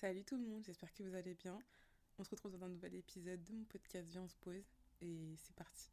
Salut 0.00 0.22
tout 0.22 0.36
le 0.36 0.44
monde, 0.44 0.62
j'espère 0.64 0.94
que 0.94 1.02
vous 1.02 1.16
allez 1.16 1.34
bien. 1.34 1.58
On 2.20 2.22
se 2.22 2.30
retrouve 2.30 2.52
dans 2.52 2.64
un 2.64 2.68
nouvel 2.68 2.94
épisode 2.94 3.42
de 3.42 3.52
mon 3.52 3.64
podcast 3.64 4.08
Viens 4.08 4.22
on 4.22 4.28
se 4.28 4.36
pose 4.36 4.62
et 5.00 5.34
c'est 5.36 5.56
parti. 5.56 5.90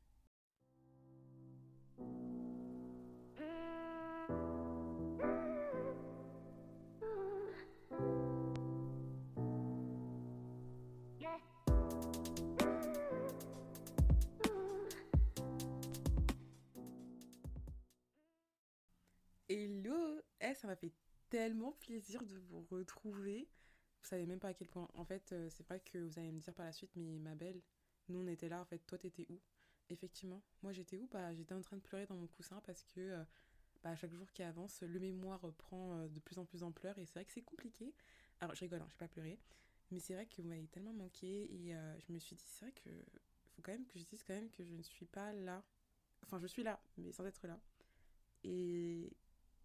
Hello 19.49 20.21
Eh, 20.41 20.53
ça 20.53 20.67
m'a 20.67 20.75
fait 20.75 20.93
tellement 21.31 21.71
plaisir 21.71 22.23
de 22.23 22.35
vous 22.35 22.61
retrouver. 22.69 23.49
Vous 24.05 24.09
savez 24.09 24.27
même 24.27 24.39
pas 24.39 24.49
à 24.49 24.53
quel 24.53 24.67
point. 24.67 24.87
En 24.93 25.03
fait, 25.03 25.31
euh, 25.31 25.49
c'est 25.49 25.65
vrai 25.65 25.79
que 25.79 25.97
vous 25.97 26.19
allez 26.19 26.31
me 26.31 26.39
dire 26.39 26.53
par 26.53 26.63
la 26.63 26.71
suite, 26.71 26.91
mais 26.95 27.17
ma 27.17 27.33
belle, 27.33 27.59
nous 28.07 28.19
on 28.19 28.27
était 28.27 28.47
là, 28.47 28.61
en 28.61 28.65
fait, 28.65 28.77
toi 28.85 28.99
t'étais 28.99 29.25
où? 29.31 29.41
Effectivement, 29.89 30.43
moi 30.61 30.71
j'étais 30.73 30.95
où? 30.95 31.07
Bah 31.07 31.33
j'étais 31.33 31.55
en 31.55 31.61
train 31.61 31.77
de 31.77 31.81
pleurer 31.81 32.05
dans 32.05 32.13
mon 32.13 32.27
coussin 32.27 32.61
parce 32.67 32.83
que 32.83 32.99
euh, 32.99 33.23
bah, 33.83 33.95
chaque 33.95 34.13
jour 34.13 34.31
qui 34.31 34.43
avance, 34.43 34.83
le 34.83 34.99
mémoire 34.99 35.51
prend 35.57 35.95
euh, 35.95 36.07
de 36.07 36.19
plus 36.19 36.37
en 36.37 36.45
plus 36.45 36.59
d'ampleur 36.59 36.95
et 36.99 37.05
c'est 37.07 37.15
vrai 37.15 37.25
que 37.25 37.31
c'est 37.31 37.41
compliqué. 37.41 37.95
Alors 38.41 38.53
je 38.53 38.59
rigole, 38.59 38.83
hein, 38.83 38.87
j'ai 38.91 38.97
pas 38.97 39.07
pleuré, 39.07 39.39
mais 39.89 39.99
c'est 39.99 40.13
vrai 40.13 40.27
que 40.27 40.39
vous 40.39 40.47
m'avez 40.47 40.67
tellement 40.67 40.93
manqué 40.93 41.51
et 41.51 41.73
je 41.73 42.13
me 42.13 42.19
suis 42.19 42.35
dit, 42.35 42.45
c'est 42.45 42.65
vrai 42.65 42.73
que 42.73 42.91
faut 43.55 43.63
quand 43.63 43.71
même 43.71 43.87
que 43.87 43.97
je 43.97 44.03
dise 44.05 44.21
quand 44.21 44.35
même 44.35 44.51
que 44.51 44.63
je 44.63 44.71
ne 44.71 44.83
suis 44.83 45.07
pas 45.07 45.33
là. 45.33 45.63
Enfin, 46.23 46.37
je 46.39 46.45
suis 46.45 46.61
là, 46.61 46.79
mais 46.97 47.11
sans 47.11 47.25
être 47.25 47.47
là. 47.47 47.59
Et 48.43 49.11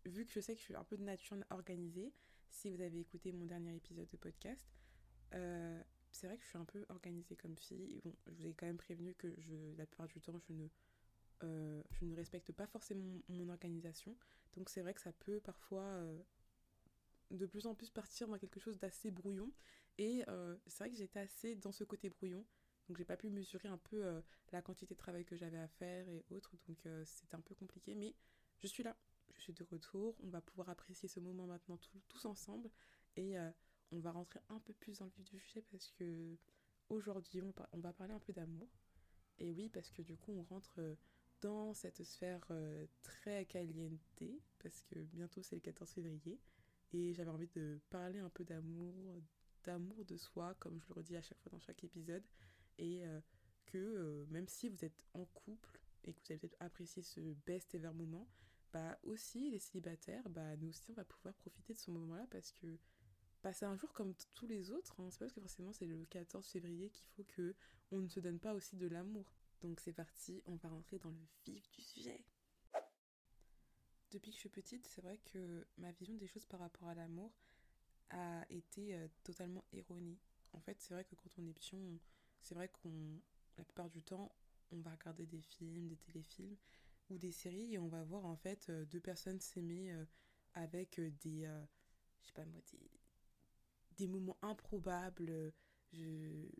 vu 0.06 0.24
que 0.24 0.32
je 0.32 0.40
sais 0.40 0.54
que 0.54 0.60
je 0.60 0.64
suis 0.64 0.76
un 0.76 0.84
peu 0.84 0.96
de 0.96 1.02
nature 1.02 1.36
organisée, 1.50 2.14
si 2.50 2.70
vous 2.70 2.80
avez 2.80 3.00
écouté 3.00 3.32
mon 3.32 3.46
dernier 3.46 3.74
épisode 3.74 4.08
de 4.08 4.16
podcast, 4.16 4.68
euh, 5.34 5.82
c'est 6.10 6.26
vrai 6.26 6.36
que 6.36 6.42
je 6.42 6.48
suis 6.48 6.58
un 6.58 6.64
peu 6.64 6.84
organisée 6.88 7.36
comme 7.36 7.56
fille. 7.56 8.00
Bon, 8.04 8.14
je 8.26 8.32
vous 8.32 8.46
ai 8.46 8.54
quand 8.54 8.66
même 8.66 8.76
prévenu 8.76 9.14
que 9.14 9.28
la 9.76 9.86
plupart 9.86 10.08
du 10.08 10.20
temps, 10.20 10.38
je 10.38 10.52
ne, 10.52 10.68
euh, 11.44 11.82
je 11.90 12.04
ne 12.04 12.14
respecte 12.14 12.52
pas 12.52 12.66
forcément 12.66 13.22
mon, 13.28 13.48
organisation. 13.48 14.16
Donc 14.54 14.68
c'est 14.68 14.80
vrai 14.80 14.94
que 14.94 15.00
ça 15.00 15.12
peut 15.12 15.40
parfois 15.40 15.84
euh, 15.84 16.18
de 17.30 17.46
plus 17.46 17.66
en 17.66 17.74
plus 17.74 17.90
partir 17.90 18.26
dans 18.28 18.38
quelque 18.38 18.60
chose 18.60 18.78
d'assez 18.78 19.10
brouillon. 19.10 19.52
Et 19.98 20.24
c'est 20.66 20.84
vrai 20.84 20.90
que 20.90 20.96
j'étais 20.96 21.20
assez 21.20 21.56
dans 21.56 21.72
ce 21.72 21.84
côté 21.84 22.08
brouillon. 22.08 22.44
Donc 22.88 22.96
j'ai 22.96 23.04
pas 23.04 23.18
pu 23.18 23.28
mesurer 23.28 23.68
un 23.68 23.76
peu 23.76 24.22
la 24.50 24.62
quantité 24.62 24.94
de 24.94 24.98
travail 24.98 25.26
que 25.26 25.36
j'avais 25.36 25.58
à 25.58 25.68
faire 25.68 26.08
et 26.08 26.24
autres. 26.30 26.56
Donc 26.66 26.78
c'était 27.04 27.34
un 27.34 27.40
peu 27.42 27.54
compliqué. 27.54 27.94
Mais 27.94 28.14
je 28.58 28.66
suis 28.66 28.82
là 28.82 28.96
je 29.36 29.42
suis 29.42 29.52
de 29.52 29.64
retour. 29.64 30.16
On 30.22 30.28
va 30.28 30.40
pouvoir 30.40 30.68
apprécier 30.68 31.08
ce 31.08 31.20
moment 31.20 31.46
maintenant 31.46 31.78
tous 32.08 32.24
ensemble. 32.24 32.70
Et 33.16 33.38
euh, 33.38 33.50
on 33.92 33.98
va 33.98 34.12
rentrer 34.12 34.40
un 34.48 34.60
peu 34.60 34.72
plus 34.72 34.98
dans 34.98 35.06
le 35.06 35.10
vif 35.12 35.30
du 35.30 35.38
sujet 35.38 35.62
parce 35.70 35.90
que 35.92 36.36
aujourd'hui, 36.88 37.42
on, 37.42 37.78
va 37.78 37.92
parler 37.92 38.14
un 38.14 38.20
peu 38.20 38.32
d'amour. 38.32 38.68
Et 39.38 39.52
oui, 39.52 39.68
parce 39.68 39.90
que 39.90 40.02
du 40.02 40.16
coup, 40.16 40.32
on 40.32 40.42
rentre 40.42 40.74
euh, 40.78 40.94
dans 41.40 41.72
cette 41.74 42.02
sphère 42.02 42.46
euh, 42.50 42.86
très 43.02 43.46
caliente. 43.46 44.00
Parce 44.58 44.82
que 44.82 44.98
bientôt, 45.00 45.42
c'est 45.42 45.56
le 45.56 45.62
14 45.62 45.90
février. 45.90 46.38
Et 46.92 47.14
j'avais 47.14 47.30
envie 47.30 47.48
de 47.48 47.80
parler 47.90 48.18
un 48.18 48.30
peu 48.30 48.44
d'amour, 48.44 49.22
d'amour 49.64 50.04
de 50.04 50.16
soi, 50.16 50.54
comme 50.58 50.80
je 50.80 50.88
le 50.88 50.94
redis 50.94 51.16
à 51.16 51.22
chaque 51.22 51.38
fois 51.40 51.50
dans 51.50 51.60
chaque 51.60 51.84
épisode. 51.84 52.24
Et 52.78 53.02
que 53.66 54.26
même 54.30 54.48
si 54.48 54.68
vous 54.68 54.84
êtes 54.84 55.04
en 55.14 55.24
couple 55.26 55.80
et 56.04 56.12
que 56.12 56.18
vous 56.20 56.32
avez 56.32 56.38
peut-être 56.38 56.56
apprécié 56.60 57.02
ce 57.02 57.20
best 57.46 57.74
ever 57.74 57.92
moment, 57.92 58.26
bah 58.72 58.98
aussi 59.02 59.50
les 59.50 59.58
célibataires, 59.58 60.28
bah 60.30 60.56
nous 60.56 60.68
aussi 60.68 60.90
on 60.90 60.94
va 60.94 61.04
pouvoir 61.04 61.34
profiter 61.34 61.74
de 61.74 61.78
ce 61.78 61.90
moment-là 61.90 62.26
parce 62.30 62.52
que 62.52 62.78
bah, 63.42 63.52
c'est 63.52 63.64
un 63.64 63.76
jour 63.76 63.92
comme 63.92 64.14
tous 64.34 64.46
les 64.46 64.70
autres, 64.70 65.00
hein. 65.00 65.08
c'est 65.10 65.18
pas 65.18 65.24
parce 65.24 65.32
que 65.32 65.40
forcément 65.40 65.72
c'est 65.72 65.86
le 65.86 66.04
14 66.06 66.46
février 66.46 66.90
qu'il 66.90 67.06
faut 67.08 67.24
que 67.24 67.54
on 67.90 67.98
ne 67.98 68.08
se 68.08 68.20
donne 68.20 68.38
pas 68.38 68.54
aussi 68.54 68.76
de 68.76 68.86
l'amour. 68.86 69.32
Donc 69.62 69.80
c'est 69.80 69.92
parti, 69.92 70.42
on 70.46 70.56
va 70.56 70.68
rentrer 70.68 70.98
dans 70.98 71.10
le 71.10 71.26
vif 71.44 71.70
du 71.70 71.82
sujet. 71.82 72.24
Depuis 74.10 74.30
que 74.30 74.36
je 74.36 74.40
suis 74.40 74.48
petite, 74.48 74.86
c'est 74.86 75.02
vrai 75.02 75.18
que 75.18 75.66
ma 75.78 75.92
vision 75.92 76.14
des 76.14 76.26
choses 76.26 76.46
par 76.46 76.60
rapport 76.60 76.88
à 76.88 76.94
l'amour 76.94 77.32
a 78.10 78.44
été 78.50 78.94
euh, 78.94 79.06
totalement 79.22 79.64
erronée. 79.72 80.18
En 80.52 80.60
fait, 80.60 80.80
c'est 80.80 80.94
vrai 80.94 81.04
que 81.04 81.14
quand 81.14 81.30
on 81.38 81.46
est 81.46 81.52
petit, 81.52 82.00
c'est 82.40 82.54
vrai 82.54 82.68
qu'on, 82.68 83.20
la 83.56 83.64
plupart 83.64 83.88
du 83.88 84.02
temps, 84.02 84.34
on 84.72 84.80
va 84.80 84.90
regarder 84.90 85.26
des 85.26 85.40
films, 85.40 85.86
des 85.86 85.96
téléfilms, 85.96 86.56
ou 87.10 87.18
des 87.18 87.32
séries 87.32 87.74
et 87.74 87.78
on 87.78 87.88
va 87.88 88.02
voir 88.04 88.24
en 88.24 88.36
fait 88.36 88.68
euh, 88.68 88.84
deux 88.86 89.00
personnes 89.00 89.40
s'aimer 89.40 89.92
euh, 89.92 90.04
avec 90.54 90.98
euh, 90.98 91.10
des 91.22 91.48
je 92.20 92.26
sais 92.26 92.32
pas 92.32 92.44
moi 92.44 92.60
des, 92.72 92.90
des 93.96 94.06
moments 94.06 94.38
improbables 94.42 95.52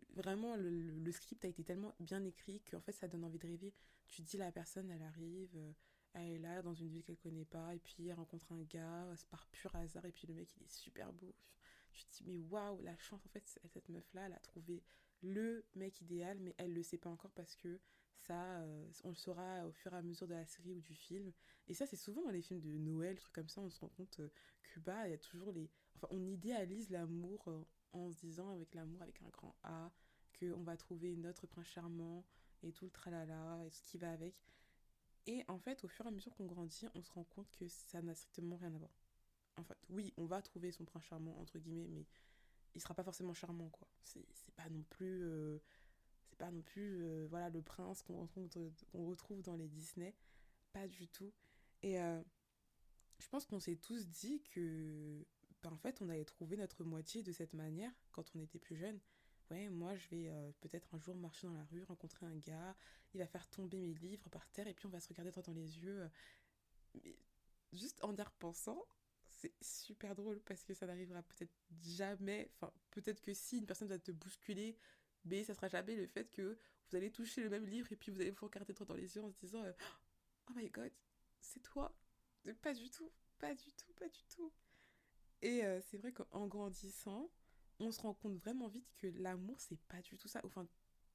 vraiment 0.09 0.55
le, 0.57 1.11
script 1.11 1.45
a 1.45 1.47
été 1.47 1.63
tellement 1.63 1.95
bien 1.99 2.23
écrit 2.25 2.61
qu'en 2.69 2.81
fait 2.81 2.91
ça 2.91 3.07
donne 3.07 3.23
envie 3.23 3.39
de 3.39 3.47
rêver. 3.47 3.73
Tu 4.07 4.21
dis 4.21 4.37
la 4.37 4.51
personne 4.51 4.89
elle 4.89 5.03
arrive 5.03 5.57
elle 6.13 6.31
est 6.31 6.39
là 6.39 6.61
dans 6.61 6.73
une 6.73 6.89
ville 6.89 7.03
qu'elle 7.03 7.17
connaît 7.17 7.45
pas 7.45 7.73
et 7.73 7.79
puis 7.79 8.07
elle 8.07 8.15
rencontre 8.15 8.51
un 8.51 8.63
gars 8.63 9.07
par 9.29 9.47
pur 9.47 9.73
hasard 9.75 10.05
et 10.05 10.11
puis 10.11 10.27
le 10.27 10.33
mec 10.33 10.49
il 10.57 10.63
est 10.63 10.71
super 10.71 11.13
beau. 11.13 11.33
Tu 11.91 12.05
te 12.05 12.17
dis 12.17 12.23
mais 12.25 12.37
waouh 12.37 12.81
la 12.81 12.97
chance 12.97 13.25
en 13.25 13.29
fait 13.29 13.43
cette 13.47 13.89
meuf 13.89 14.13
là 14.13 14.25
elle 14.25 14.33
a 14.33 14.39
trouvé 14.39 14.83
le 15.21 15.65
mec 15.75 16.01
idéal, 16.01 16.39
mais 16.39 16.55
elle 16.57 16.73
le 16.73 16.83
sait 16.83 16.97
pas 16.97 17.09
encore 17.09 17.31
parce 17.31 17.55
que 17.55 17.79
ça, 18.21 18.59
euh, 18.61 18.85
on 19.03 19.09
le 19.09 19.15
saura 19.15 19.65
au 19.65 19.71
fur 19.71 19.93
et 19.93 19.97
à 19.97 20.01
mesure 20.01 20.27
de 20.27 20.33
la 20.33 20.45
série 20.45 20.73
ou 20.73 20.81
du 20.81 20.95
film. 20.95 21.31
Et 21.67 21.73
ça, 21.73 21.85
c'est 21.85 21.95
souvent 21.95 22.23
dans 22.23 22.31
les 22.31 22.41
films 22.41 22.61
de 22.61 22.71
Noël, 22.77 23.17
trucs 23.17 23.33
comme 23.33 23.49
ça, 23.49 23.61
on 23.61 23.69
se 23.69 23.79
rend 23.79 23.89
compte 23.89 24.19
euh, 24.19 24.29
que 24.63 24.79
il 24.79 25.11
y 25.11 25.13
a 25.13 25.17
toujours 25.17 25.51
les. 25.51 25.69
Enfin, 25.95 26.07
on 26.11 26.25
idéalise 26.25 26.89
l'amour 26.89 27.43
euh, 27.47 27.63
en 27.93 28.11
se 28.11 28.17
disant 28.17 28.49
avec 28.49 28.73
l'amour 28.73 29.01
avec 29.01 29.21
un 29.21 29.29
grand 29.29 29.55
A, 29.63 29.91
qu'on 30.39 30.63
va 30.63 30.77
trouver 30.77 31.15
notre 31.15 31.47
prince 31.47 31.67
charmant 31.67 32.25
et 32.63 32.71
tout 32.71 32.85
le 32.85 32.91
tralala 32.91 33.63
et 33.65 33.69
ce 33.69 33.81
qui 33.83 33.97
va 33.97 34.11
avec. 34.11 34.35
Et 35.27 35.43
en 35.47 35.59
fait, 35.59 35.83
au 35.83 35.87
fur 35.87 36.05
et 36.05 36.07
à 36.07 36.11
mesure 36.11 36.33
qu'on 36.33 36.45
grandit, 36.45 36.87
on 36.95 37.03
se 37.03 37.11
rend 37.11 37.23
compte 37.25 37.51
que 37.51 37.67
ça 37.67 38.01
n'a 38.01 38.15
strictement 38.15 38.57
rien 38.57 38.73
à 38.73 38.77
voir. 38.77 38.91
En 39.57 39.63
fait, 39.63 39.77
oui, 39.89 40.13
on 40.17 40.25
va 40.25 40.41
trouver 40.41 40.71
son 40.71 40.85
prince 40.85 41.03
charmant, 41.03 41.39
entre 41.39 41.59
guillemets, 41.59 41.87
mais 41.87 42.07
il 42.73 42.81
sera 42.81 42.93
pas 42.95 43.03
forcément 43.03 43.33
charmant 43.33 43.69
quoi 43.69 43.87
c'est 44.03 44.55
pas 44.55 44.69
non 44.69 44.83
plus 44.89 45.23
euh, 45.23 45.59
pas 46.41 46.49
non 46.49 46.63
plus 46.63 47.03
euh, 47.03 47.27
voilà 47.29 47.49
le 47.51 47.61
prince 47.61 48.01
qu'on 48.01 48.21
retrouve, 48.21 48.49
retrouve 48.93 49.43
dans 49.43 49.55
les 49.55 49.67
Disney. 49.67 50.15
Pas 50.73 50.87
du 50.87 51.07
tout. 51.07 51.31
Et 51.83 52.01
euh, 52.01 52.19
je 53.19 53.29
pense 53.29 53.45
qu'on 53.45 53.59
s'est 53.59 53.75
tous 53.75 54.07
dit 54.07 54.41
que 54.49 55.23
ben, 55.61 55.71
en 55.71 55.77
fait 55.77 56.01
on 56.01 56.09
allait 56.09 56.25
trouver 56.25 56.57
notre 56.57 56.83
moitié 56.83 57.21
de 57.21 57.31
cette 57.31 57.53
manière 57.53 57.91
quand 58.11 58.25
on 58.35 58.39
était 58.39 58.57
plus 58.57 58.75
jeune 58.75 58.99
ouais 59.51 59.69
moi 59.69 59.95
je 59.95 60.07
vais 60.09 60.31
peut-être 60.61 60.95
un 60.95 60.97
jour 60.97 61.15
marcher 61.15 61.45
dans 61.45 61.53
la 61.53 61.65
rue 61.65 61.83
rencontrer 61.83 62.25
un 62.25 62.35
gars 62.37 62.75
il 63.13 63.19
va 63.19 63.27
faire 63.27 63.47
tomber 63.47 63.77
mes 63.77 63.93
livres 63.93 64.27
par 64.29 64.47
terre 64.47 64.65
et 64.65 64.73
puis 64.73 64.87
on 64.87 64.89
va 64.89 64.99
se 64.99 65.09
regarder 65.09 65.29
droit 65.29 65.43
dans 65.43 65.53
les 65.53 65.77
yeux. 65.77 66.09
Mais 66.95 67.15
juste 67.71 68.03
en 68.03 68.15
y 68.15 68.21
repensant 68.21 68.83
c'est 69.41 69.53
super 69.61 70.15
drôle 70.15 70.39
parce 70.41 70.63
que 70.63 70.73
ça 70.73 70.85
n'arrivera 70.85 71.21
peut-être 71.23 71.53
jamais. 71.83 72.51
Enfin, 72.55 72.71
peut-être 72.91 73.21
que 73.21 73.33
si 73.33 73.57
une 73.57 73.65
personne 73.65 73.87
va 73.87 73.97
te 73.97 74.11
bousculer, 74.11 74.77
mais 75.25 75.43
ça 75.43 75.53
sera 75.53 75.67
jamais 75.67 75.95
le 75.95 76.07
fait 76.07 76.29
que 76.29 76.57
vous 76.89 76.95
allez 76.95 77.11
toucher 77.11 77.41
le 77.41 77.49
même 77.49 77.65
livre 77.65 77.91
et 77.91 77.95
puis 77.95 78.11
vous 78.11 78.19
allez 78.21 78.31
vous 78.31 78.45
regarder 78.45 78.73
droit 78.73 78.85
dans 78.85 78.95
les 78.95 79.15
yeux 79.15 79.23
en 79.23 79.31
se 79.31 79.37
disant 79.37 79.63
euh, 79.63 79.73
Oh 80.49 80.53
my 80.55 80.69
god, 80.69 80.91
c'est 81.39 81.61
toi. 81.61 81.95
Pas 82.61 82.73
du 82.73 82.89
tout, 82.89 83.11
pas 83.39 83.53
du 83.53 83.71
tout, 83.73 83.93
pas 83.93 84.07
du 84.07 84.23
tout. 84.25 84.51
Et 85.41 85.63
euh, 85.63 85.79
c'est 85.81 85.97
vrai 85.97 86.11
qu'en 86.11 86.47
grandissant, 86.47 87.31
on 87.79 87.91
se 87.91 88.01
rend 88.01 88.13
compte 88.13 88.35
vraiment 88.35 88.67
vite 88.67 88.91
que 88.97 89.07
l'amour, 89.07 89.59
c'est 89.59 89.79
pas 89.87 90.01
du 90.01 90.17
tout 90.17 90.27
ça. 90.27 90.41
Enfin, 90.43 90.67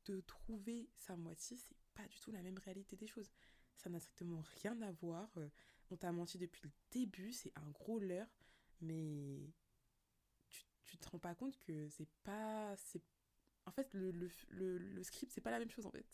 de 0.07 0.21
trouver 0.21 0.89
sa 0.95 1.17
moitié, 1.17 1.57
c'est 1.57 1.77
pas 1.95 2.07
du 2.09 2.19
tout 2.21 2.31
la 2.31 2.43
même 2.43 2.59
réalité 2.59 2.97
des 2.97 3.07
choses. 3.07 3.31
Ça 3.77 3.91
n'a 3.91 4.01
strictement 4.01 4.43
rien 4.63 4.81
à 4.83 4.93
voir. 4.93 5.29
Euh, 5.37 5.49
on 5.91 5.97
t'a 5.97 6.13
menti 6.13 6.39
depuis 6.39 6.63
le 6.65 6.71
début, 6.91 7.33
c'est 7.33 7.53
un 7.57 7.71
gros 7.71 7.99
leurre, 7.99 8.33
mais 8.81 9.53
tu, 10.49 10.65
tu 10.85 10.99
te 10.99 11.09
rends 11.09 11.19
pas 11.19 11.35
compte 11.35 11.59
que 11.59 11.89
c'est 11.89 12.09
pas. 12.25 12.75
c'est 12.77 13.03
En 13.67 13.73
fait, 13.73 13.89
le, 13.93 15.03
script, 15.03 15.33
c'est 15.33 15.41
pas 15.41 15.51
la 15.51 15.59
même 15.59 15.71
chose 15.71 15.87
en 15.87 15.91
fait. 15.91 16.07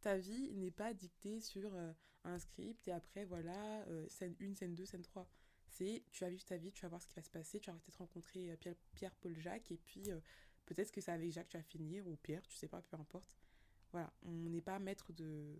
Ta 0.00 0.16
vie 0.16 0.52
n'est 0.52 0.70
pas 0.70 0.94
dictée 0.94 1.40
sur 1.40 1.74
euh, 1.74 1.92
un 2.24 2.38
script 2.38 2.86
et 2.86 2.92
après, 2.92 3.24
voilà, 3.24 3.82
euh, 3.88 4.06
scène 4.08 4.36
1, 4.40 4.54
scène 4.54 4.74
2, 4.74 4.84
scène 4.84 5.02
3. 5.02 5.28
C'est 5.66 6.04
tu 6.12 6.24
vas 6.24 6.30
vivre 6.30 6.44
ta 6.44 6.56
vie, 6.56 6.72
tu 6.72 6.82
vas 6.82 6.88
voir 6.88 7.02
ce 7.02 7.06
qui 7.06 7.14
va 7.14 7.22
se 7.22 7.30
passer, 7.30 7.60
tu 7.60 7.70
vas 7.70 7.76
peut-être 7.78 7.98
rencontrer 7.98 8.56
Pierre, 8.58 8.74
Pierre, 8.94 9.14
Paul, 9.16 9.36
Jacques 9.38 9.70
et 9.70 9.76
puis 9.76 10.08
peut-être 10.66 10.90
que 10.90 11.00
c'est 11.00 11.12
avec 11.12 11.30
Jacques 11.30 11.46
que 11.48 11.52
tu 11.52 11.56
vas 11.58 11.62
finir 11.62 12.06
ou 12.06 12.16
Pierre, 12.16 12.46
tu 12.46 12.56
sais 12.56 12.68
pas, 12.68 12.80
peu 12.82 12.96
importe. 12.96 13.36
Voilà, 13.92 14.12
on 14.22 14.32
n'est 14.32 14.62
pas 14.62 14.78
maître 14.78 15.12
de, 15.12 15.54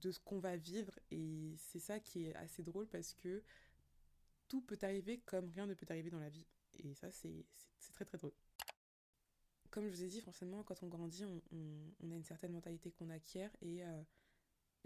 de 0.00 0.10
ce 0.10 0.20
qu'on 0.20 0.38
va 0.38 0.56
vivre 0.56 0.98
et 1.10 1.54
c'est 1.56 1.80
ça 1.80 2.00
qui 2.00 2.26
est 2.26 2.34
assez 2.36 2.62
drôle 2.62 2.86
parce 2.86 3.14
que 3.14 3.42
tout 4.48 4.60
peut 4.60 4.78
arriver 4.82 5.18
comme 5.20 5.48
rien 5.50 5.66
ne 5.66 5.74
peut 5.74 5.86
arriver 5.88 6.10
dans 6.10 6.20
la 6.20 6.28
vie 6.28 6.46
et 6.78 6.94
ça 6.94 7.10
c'est 7.10 7.44
très 7.92 8.04
très 8.04 8.18
drôle. 8.18 8.34
Comme 9.76 9.84
je 9.84 9.90
vous 9.90 10.04
ai 10.04 10.08
dit, 10.08 10.22
forcément, 10.22 10.62
quand 10.62 10.82
on 10.82 10.86
grandit, 10.86 11.26
on, 11.26 12.10
a 12.10 12.14
une 12.14 12.24
certaine 12.24 12.52
mentalité 12.52 12.92
qu'on 12.92 13.10
acquiert 13.10 13.54
et 13.60 13.84
euh, 13.84 14.02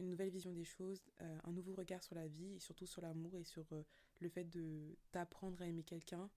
une 0.00 0.08
nouvelle 0.08 0.30
vision 0.30 0.50
des 0.50 0.64
choses, 0.64 1.00
euh, 1.22 1.38
un 1.44 1.52
nouveau 1.52 1.74
regard 1.74 2.02
sur 2.02 2.16
la 2.16 2.26
vie 2.26 2.54
et 2.56 2.58
surtout 2.58 2.86
sur 2.86 3.00
l'amour 3.00 3.36
et 3.36 3.44
sur 3.44 3.64
euh, 3.72 3.84
le 4.18 4.28
fait 4.28 4.48
d'apprendre 5.12 5.62
à 5.62 5.66
aimer 5.66 5.84
quelqu'un 5.84 6.28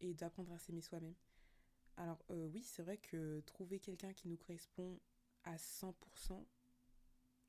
et 0.00 0.14
d'apprendre 0.14 0.50
à 0.50 0.58
s'aimer 0.58 0.80
soi-même. 0.80 1.14
Alors 1.96 2.24
oui, 2.28 2.64
c'est 2.64 2.82
vrai 2.82 2.98
que 2.98 3.38
trouver 3.46 3.78
quelqu'un 3.78 4.12
qui 4.12 4.26
nous 4.26 4.36
correspond 4.36 4.98
à 5.44 5.54
100%, 5.54 6.44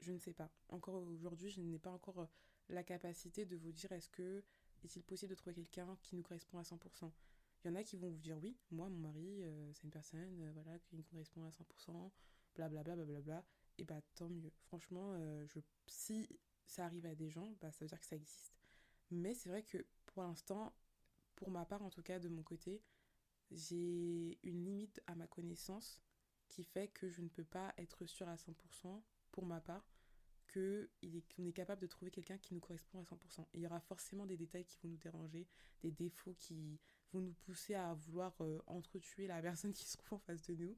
je 0.02 0.12
ne 0.12 0.20
sais 0.20 0.34
pas. 0.34 0.52
Encore 0.70 1.02
aujourd'hui, 1.02 1.50
je 1.50 1.62
n'ai 1.62 1.80
pas 1.80 1.90
encore 1.90 2.30
la 2.70 2.84
capacité 2.84 3.46
de 3.46 3.56
vous 3.56 3.72
dire 3.72 3.92
est-ce 3.92 4.10
que 4.10 4.44
est-il 4.84 5.02
possible 5.02 5.32
de 5.32 5.36
trouver 5.36 5.56
quelqu'un 5.56 5.98
qui 6.04 6.16
nous 6.16 6.22
correspond 6.22 6.60
à 6.60 6.62
100% 6.62 7.12
Il 7.64 7.70
y 7.70 7.72
en 7.72 7.76
a 7.76 7.84
qui 7.84 7.98
vont 7.98 8.10
vous 8.10 8.20
dire 8.20 8.38
oui, 8.42 8.58
moi, 8.72 8.90
mon 8.90 9.00
mari, 9.00 9.44
euh, 9.44 9.72
c'est 9.74 9.84
une 9.84 9.92
personne 9.92 10.42
euh, 10.42 10.52
voilà, 10.54 10.78
qui 10.80 10.96
me 10.96 11.02
correspond 11.04 11.46
à 11.46 11.50
100%, 11.50 12.12
blablabla, 12.56 12.96
blablabla. 12.96 13.44
Et 13.78 13.86
bah 13.86 14.02
tant 14.16 14.30
mieux. 14.30 14.52
Franchement, 14.66 15.14
euh, 15.14 15.46
je, 15.48 15.60
si 15.88 16.28
ça 16.66 16.86
arrive 16.86 17.06
à 17.06 17.16
des 17.16 17.30
gens, 17.30 17.56
bah, 17.62 17.72
ça 17.72 17.86
veut 17.86 17.90
dire 17.90 18.00
que 18.00 18.06
ça 18.06 18.16
existe. 18.16 18.54
Mais 19.10 19.34
c'est 19.34 19.50
vrai 19.50 19.64
que 19.64 19.86
pour 20.06 20.24
l'instant, 20.24 20.74
pour 21.36 21.50
ma 21.50 21.66
part 21.66 21.82
en 21.82 21.90
tout 21.90 22.04
cas, 22.04 22.20
de 22.20 22.30
mon 22.30 22.44
côté, 22.44 22.84
j'ai 23.52 24.38
une 24.44 24.64
limite 24.64 25.02
à 25.08 25.16
ma 25.16 25.28
connaissance 25.28 26.00
qui 26.50 26.64
fait 26.64 26.90
que 26.90 27.10
je 27.10 27.22
ne 27.22 27.30
peux 27.30 27.44
pas 27.44 27.74
être 27.78 28.06
sûre 28.06 28.28
à 28.28 28.36
100% 28.36 29.02
pour 29.32 29.46
ma 29.46 29.60
part 29.60 29.84
il 31.02 31.16
est, 31.16 31.34
qu'on 31.34 31.46
est 31.46 31.54
capable 31.54 31.82
de 31.82 31.88
trouver 31.88 32.12
quelqu'un 32.12 32.38
qui 32.38 32.54
nous 32.54 32.60
correspond 32.60 33.00
à 33.00 33.04
100%. 33.04 33.46
Il 33.54 33.62
y 33.62 33.66
aura 33.66 33.80
forcément 33.80 34.26
des 34.26 34.38
détails 34.38 34.66
qui 34.66 34.78
vont 34.84 34.90
nous 34.90 34.98
déranger, 34.98 35.48
des 35.82 35.92
défauts 35.92 36.36
qui 36.40 36.80
nous 37.22 37.34
pousser 37.34 37.76
à 37.76 37.94
vouloir 37.94 38.34
euh, 38.42 38.60
entretuer 38.68 39.28
la 39.28 39.42
personne 39.42 39.74
qui 39.74 39.86
se 39.86 39.98
trouve 39.98 40.18
en 40.18 40.20
face 40.20 40.44
de 40.44 40.56
nous. 40.56 40.78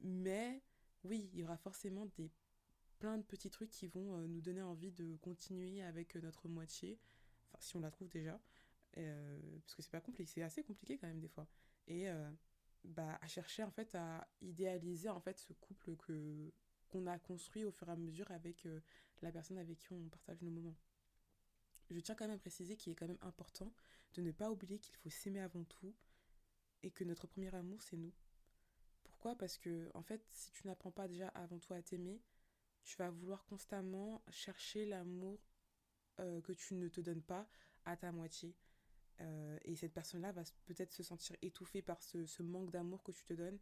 Mais 0.00 0.62
oui, 1.04 1.30
il 1.32 1.40
y 1.40 1.44
aura 1.44 1.56
forcément 1.56 2.06
des 2.16 2.30
plein 2.98 3.16
de 3.16 3.22
petits 3.22 3.50
trucs 3.50 3.70
qui 3.70 3.86
vont 3.86 4.18
euh, 4.18 4.26
nous 4.26 4.40
donner 4.40 4.62
envie 4.62 4.92
de 4.92 5.16
continuer 5.16 5.82
avec 5.82 6.16
euh, 6.16 6.20
notre 6.20 6.48
moitié, 6.48 6.98
si 7.60 7.76
on 7.76 7.80
la 7.80 7.90
trouve 7.90 8.08
déjà, 8.08 8.40
parce 8.94 9.74
que 9.74 9.82
c'est 9.82 9.90
pas 9.90 10.00
compliqué, 10.00 10.26
c'est 10.26 10.42
assez 10.42 10.62
compliqué 10.62 10.98
quand 10.98 11.06
même 11.06 11.20
des 11.20 11.28
fois. 11.28 11.46
Et 11.86 12.08
bah, 12.84 13.18
à 13.22 13.26
chercher 13.26 13.62
en 13.62 13.70
fait 13.70 13.94
à 13.94 14.28
idéaliser 14.42 15.08
en 15.08 15.20
fait 15.20 15.38
ce 15.38 15.52
couple 15.54 15.96
que 15.96 16.52
qu'on 16.88 17.06
a 17.06 17.18
construit 17.18 17.64
au 17.64 17.70
fur 17.70 17.88
et 17.88 17.92
à 17.92 17.96
mesure 17.96 18.30
avec 18.30 18.66
la 19.22 19.30
personne 19.30 19.58
avec 19.58 19.78
qui 19.78 19.92
on 19.92 20.08
partage 20.08 20.42
nos 20.42 20.50
moments. 20.50 20.76
Je 21.90 22.00
tiens 22.00 22.14
quand 22.14 22.26
même 22.26 22.36
à 22.36 22.38
préciser 22.38 22.76
qu'il 22.76 22.92
est 22.92 22.96
quand 22.96 23.08
même 23.08 23.18
important 23.22 23.72
de 24.14 24.22
ne 24.22 24.30
pas 24.30 24.50
oublier 24.50 24.78
qu'il 24.78 24.96
faut 24.96 25.10
s'aimer 25.10 25.40
avant 25.40 25.64
tout 25.64 25.94
et 26.82 26.90
que 26.90 27.04
notre 27.04 27.26
premier 27.26 27.54
amour 27.54 27.82
c'est 27.82 27.96
nous. 27.96 28.12
Pourquoi? 29.04 29.36
Parce 29.36 29.58
que 29.58 29.90
en 29.94 30.02
fait, 30.02 30.22
si 30.28 30.52
tu 30.52 30.66
n'apprends 30.66 30.92
pas 30.92 31.08
déjà 31.08 31.28
avant 31.28 31.58
tout 31.58 31.74
à 31.74 31.82
t'aimer, 31.82 32.22
tu 32.84 32.96
vas 32.96 33.10
vouloir 33.10 33.44
constamment 33.46 34.22
chercher 34.30 34.86
l'amour 34.86 35.40
euh, 36.20 36.40
que 36.40 36.52
tu 36.52 36.74
ne 36.74 36.88
te 36.88 37.00
donnes 37.00 37.22
pas 37.22 37.48
à 37.84 37.96
ta 37.96 38.12
moitié. 38.12 38.54
Euh, 39.20 39.58
et 39.64 39.74
cette 39.74 39.92
personne-là 39.92 40.32
va 40.32 40.42
peut-être 40.64 40.92
se 40.92 41.02
sentir 41.02 41.36
étouffée 41.42 41.82
par 41.82 42.02
ce, 42.02 42.24
ce 42.26 42.42
manque 42.42 42.70
d'amour 42.70 43.02
que 43.02 43.12
tu 43.12 43.24
te 43.24 43.32
donnes, 43.32 43.58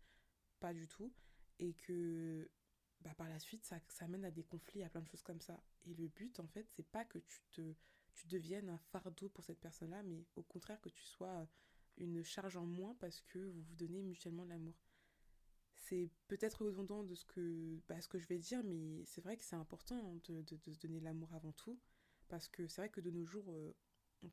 pas 0.61 0.75
du 0.75 0.87
tout. 0.87 1.13
Et 1.59 1.73
que 1.75 2.51
bah, 3.01 3.15
par 3.15 3.29
la 3.29 3.39
suite, 3.39 3.65
ça, 3.65 3.79
ça 3.89 4.07
mène 4.09 4.25
à 4.25 4.31
des 4.31 4.45
conflits, 4.45 4.83
à 4.83 4.91
plein 4.91 5.01
de 5.01 5.09
choses 5.09 5.23
comme 5.23 5.41
ça. 5.41 5.61
Et 5.85 5.95
le 5.95 6.09
but, 6.09 6.39
en 6.41 6.47
fait, 6.47 6.67
c'est 6.71 6.87
pas 6.87 7.05
que 7.05 7.19
tu, 7.19 7.41
te, 7.51 7.75
tu 8.17 8.27
deviennes 8.27 8.71
un 8.71 8.79
fardeau 8.79 9.29
pour 9.29 9.45
cette 9.45 9.61
personne-là, 9.61 10.03
mais 10.03 10.25
au 10.35 10.43
contraire 10.43 10.81
que 10.81 10.89
tu 10.89 11.05
sois 11.05 11.47
une 11.99 12.23
charge 12.25 12.57
en 12.57 12.67
moins 12.67 12.95
parce 12.99 13.21
que 13.21 13.39
vous 13.39 13.63
vous 13.63 13.77
donnez 13.77 14.03
mutuellement 14.03 14.45
de 14.45 14.51
l'amour. 14.51 14.75
C'est 15.75 16.11
peut-être 16.27 16.65
redondant 16.65 17.05
de 17.05 17.15
ce 17.15 17.25
que, 17.25 17.81
bah, 17.89 17.97
je 18.01 18.27
vais 18.27 18.39
dire, 18.39 18.65
mais 18.65 19.05
c'est 19.05 19.21
vrai 19.21 19.37
que 19.37 19.45
c'est 19.45 19.57
important 19.57 20.17
de, 20.25 20.43
se 20.73 20.81
donner 20.81 20.99
de 20.99 21.05
l'amour 21.05 21.33
avant 21.35 21.53
tout. 21.53 21.79
Parce 22.29 22.49
que 22.49 22.67
c'est 22.67 22.81
vrai 22.81 22.89
que 22.89 23.01
de 23.01 23.11
nos 23.11 23.25
jours, 23.25 23.53
euh, 23.53 23.73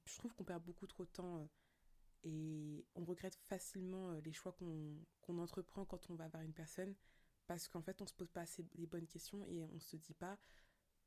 je 0.05 0.17
trouve 0.17 0.33
qu'on 0.33 0.43
perd 0.43 0.63
beaucoup 0.63 0.87
trop 0.87 1.05
de 1.05 1.11
temps 1.11 1.37
euh, 1.37 1.45
et 2.23 2.85
on 2.95 3.03
regrette 3.03 3.35
facilement 3.35 4.11
euh, 4.11 4.21
les 4.21 4.33
choix 4.33 4.53
qu'on 4.53 5.37
entreprend 5.37 5.85
quand 5.85 6.09
on 6.09 6.15
va 6.15 6.27
vers 6.29 6.41
une 6.41 6.53
personne 6.53 6.95
parce 7.45 7.67
qu'en 7.67 7.81
fait 7.81 8.01
on 8.01 8.07
se 8.07 8.13
pose 8.13 8.31
pas 8.31 8.41
assez 8.41 8.65
les 8.75 8.87
bonnes 8.87 9.05
questions 9.05 9.45
et 9.45 9.61
on 9.61 9.79
se 9.79 9.97
dit 9.97 10.13
pas 10.13 10.39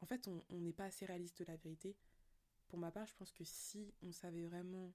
en 0.00 0.06
fait 0.06 0.28
on 0.28 0.61
n'est 0.61 0.75
pas 0.75 0.84
assez 0.84 1.06
réaliste 1.06 1.38
de 1.38 1.46
la 1.46 1.56
vérité 1.56 1.96
pour 2.68 2.78
ma 2.78 2.90
part 2.90 3.06
je 3.06 3.14
pense 3.14 3.32
que 3.32 3.44
si 3.44 3.94
on 4.02 4.12
savait 4.12 4.44
vraiment 4.44 4.92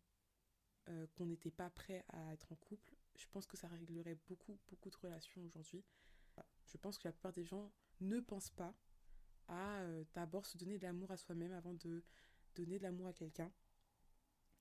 euh, 0.89 1.07
qu'on 1.15 1.25
n'était 1.25 1.51
pas 1.51 1.69
prêt 1.69 2.03
à 2.09 2.33
être 2.33 2.51
en 2.51 2.55
couple 2.55 2.95
je 3.15 3.25
pense 3.31 3.45
que 3.47 3.57
ça 3.57 3.67
réglerait 3.67 4.17
beaucoup 4.27 4.57
beaucoup 4.69 4.89
de 4.89 4.97
relations 4.97 5.43
aujourd'hui 5.43 5.83
je 6.65 6.77
pense 6.77 6.97
que 6.97 7.07
la 7.07 7.11
plupart 7.11 7.33
des 7.33 7.43
gens 7.43 7.71
ne 7.99 8.19
pensent 8.19 8.51
pas 8.51 8.73
à 9.47 9.79
euh, 9.81 10.03
d'abord 10.13 10.45
se 10.45 10.57
donner 10.57 10.77
de 10.77 10.83
l'amour 10.83 11.11
à 11.11 11.17
soi-même 11.17 11.51
avant 11.51 11.73
de 11.73 12.03
donner 12.55 12.77
de 12.77 12.83
l'amour 12.83 13.07
à 13.07 13.13
quelqu'un 13.13 13.51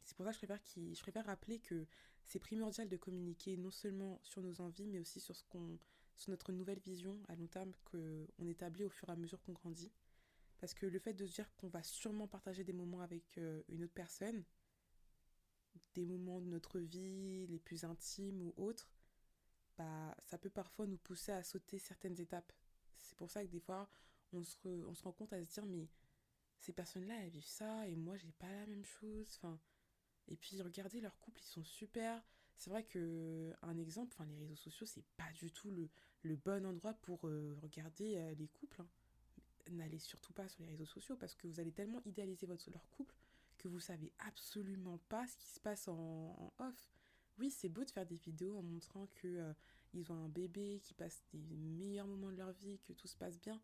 c'est 0.02 0.16
pour 0.16 0.24
ça 0.24 0.30
que 0.30 0.34
je 0.34 0.38
préfère, 0.40 0.62
qu'il- 0.62 0.94
je 0.94 1.00
préfère 1.02 1.26
rappeler 1.26 1.60
que 1.60 1.86
c'est 2.24 2.38
primordial 2.38 2.88
de 2.88 2.96
communiquer 2.96 3.56
non 3.56 3.70
seulement 3.70 4.18
sur 4.22 4.42
nos 4.42 4.60
envies, 4.60 4.86
mais 4.86 4.98
aussi 4.98 5.20
sur, 5.20 5.36
ce 5.36 5.44
sur 6.16 6.30
notre 6.30 6.52
nouvelle 6.52 6.78
vision 6.80 7.18
à 7.28 7.36
long 7.36 7.46
terme 7.46 7.72
qu'on 7.84 8.46
établit 8.46 8.84
au 8.84 8.90
fur 8.90 9.08
et 9.08 9.12
à 9.12 9.16
mesure 9.16 9.40
qu'on 9.42 9.52
grandit. 9.52 9.92
Parce 10.60 10.74
que 10.74 10.86
le 10.86 10.98
fait 10.98 11.14
de 11.14 11.26
se 11.26 11.34
dire 11.34 11.50
qu'on 11.56 11.68
va 11.68 11.82
sûrement 11.82 12.28
partager 12.28 12.64
des 12.64 12.72
moments 12.72 13.00
avec 13.00 13.38
euh, 13.38 13.62
une 13.68 13.82
autre 13.82 13.94
personne, 13.94 14.44
des 15.94 16.04
moments 16.04 16.40
de 16.40 16.46
notre 16.46 16.78
vie 16.78 17.46
les 17.48 17.58
plus 17.58 17.84
intimes 17.84 18.40
ou 18.42 18.54
autres, 18.56 18.90
bah, 19.78 20.14
ça 20.20 20.38
peut 20.38 20.50
parfois 20.50 20.86
nous 20.86 20.98
pousser 20.98 21.32
à 21.32 21.42
sauter 21.42 21.78
certaines 21.78 22.20
étapes. 22.20 22.52
C'est 22.98 23.16
pour 23.16 23.30
ça 23.30 23.44
que 23.44 23.50
des 23.50 23.60
fois, 23.60 23.88
on 24.32 24.42
se, 24.42 24.56
on 24.86 24.94
se 24.94 25.02
rend 25.02 25.12
compte 25.12 25.32
à 25.32 25.42
se 25.42 25.48
dire, 25.50 25.66
mais 25.66 25.88
ces 26.58 26.72
personnes-là, 26.72 27.14
elles 27.24 27.30
vivent 27.30 27.46
ça 27.46 27.88
et 27.88 27.96
moi, 27.96 28.16
j'ai 28.16 28.32
pas 28.32 28.50
la 28.52 28.66
même 28.66 28.84
chose. 28.84 29.26
Enfin, 29.36 29.58
et 30.28 30.36
puis 30.36 30.60
regardez 30.62 31.00
leur 31.00 31.18
couple, 31.20 31.40
ils 31.42 31.46
sont 31.46 31.64
super. 31.64 32.22
C'est 32.56 32.70
vrai 32.70 32.84
que 32.84 33.54
un 33.62 33.78
exemple, 33.78 34.14
enfin 34.14 34.26
les 34.26 34.36
réseaux 34.36 34.56
sociaux, 34.56 34.86
c'est 34.86 35.04
pas 35.16 35.32
du 35.34 35.50
tout 35.50 35.70
le, 35.70 35.88
le 36.22 36.36
bon 36.36 36.66
endroit 36.66 36.94
pour 36.94 37.26
euh, 37.26 37.56
regarder 37.62 38.16
euh, 38.18 38.34
les 38.34 38.48
couples. 38.48 38.82
hein. 38.82 38.88
N'allez 39.70 39.98
surtout 39.98 40.32
pas 40.32 40.48
sur 40.48 40.62
les 40.62 40.68
réseaux 40.68 40.84
sociaux 40.84 41.16
parce 41.16 41.34
que 41.34 41.46
vous 41.46 41.60
allez 41.60 41.72
tellement 41.72 42.00
idéaliser 42.04 42.46
votre, 42.46 42.70
leur 42.70 42.88
couple 42.90 43.14
que 43.58 43.68
vous 43.68 43.80
savez 43.80 44.12
absolument 44.18 44.98
pas 45.08 45.26
ce 45.26 45.36
qui 45.36 45.48
se 45.48 45.60
passe 45.60 45.86
en, 45.88 46.52
off. 46.58 46.90
Oui, 47.38 47.50
c'est 47.50 47.68
beau 47.68 47.84
de 47.84 47.90
faire 47.90 48.06
des 48.06 48.16
vidéos 48.16 48.56
en 48.56 48.62
montrant 48.62 49.06
que 49.14 49.28
euh, 49.28 49.52
ils 49.94 50.10
ont 50.10 50.16
un 50.16 50.28
bébé, 50.28 50.80
qui 50.82 50.94
passe 50.94 51.22
des 51.32 51.56
meilleurs 51.56 52.06
moments 52.06 52.30
de 52.30 52.36
leur 52.36 52.52
vie, 52.52 52.78
que 52.80 52.92
tout 52.92 53.06
se 53.06 53.16
passe 53.16 53.38
bien. 53.40 53.60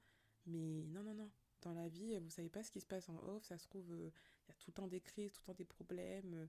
Mais 0.46 0.84
non, 0.88 1.02
non, 1.02 1.14
non. 1.14 1.30
Dans 1.62 1.72
la 1.72 1.88
vie, 1.88 2.18
vous 2.18 2.30
savez 2.30 2.48
pas 2.48 2.62
ce 2.62 2.70
qui 2.70 2.80
se 2.80 2.86
passe 2.86 3.08
en 3.08 3.16
off. 3.24 3.44
Ça 3.44 3.58
se 3.58 3.64
trouve, 3.64 3.90
euh, 3.92 4.10
il 4.44 4.48
y 4.48 4.52
a 4.52 4.54
tout 4.54 4.70
le 4.70 4.74
temps 4.74 4.86
des 4.86 5.00
crises, 5.00 5.32
tout 5.32 5.40
le 5.42 5.46
temps 5.46 5.58
des 5.58 5.64
problèmes. 5.64 6.34
euh, 6.34 6.46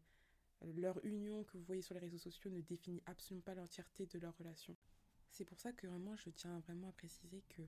leur 0.75 1.03
union 1.05 1.43
que 1.43 1.57
vous 1.57 1.63
voyez 1.63 1.81
sur 1.81 1.93
les 1.93 2.01
réseaux 2.01 2.17
sociaux 2.17 2.49
ne 2.51 2.61
définit 2.61 3.01
absolument 3.05 3.43
pas 3.43 3.55
l'entièreté 3.55 4.05
de 4.07 4.19
leur 4.19 4.35
relation. 4.37 4.75
C'est 5.29 5.45
pour 5.45 5.59
ça 5.59 5.71
que 5.71 5.87
vraiment 5.87 6.15
je 6.15 6.29
tiens 6.29 6.59
vraiment 6.59 6.89
à 6.89 6.93
préciser 6.93 7.43
que 7.49 7.61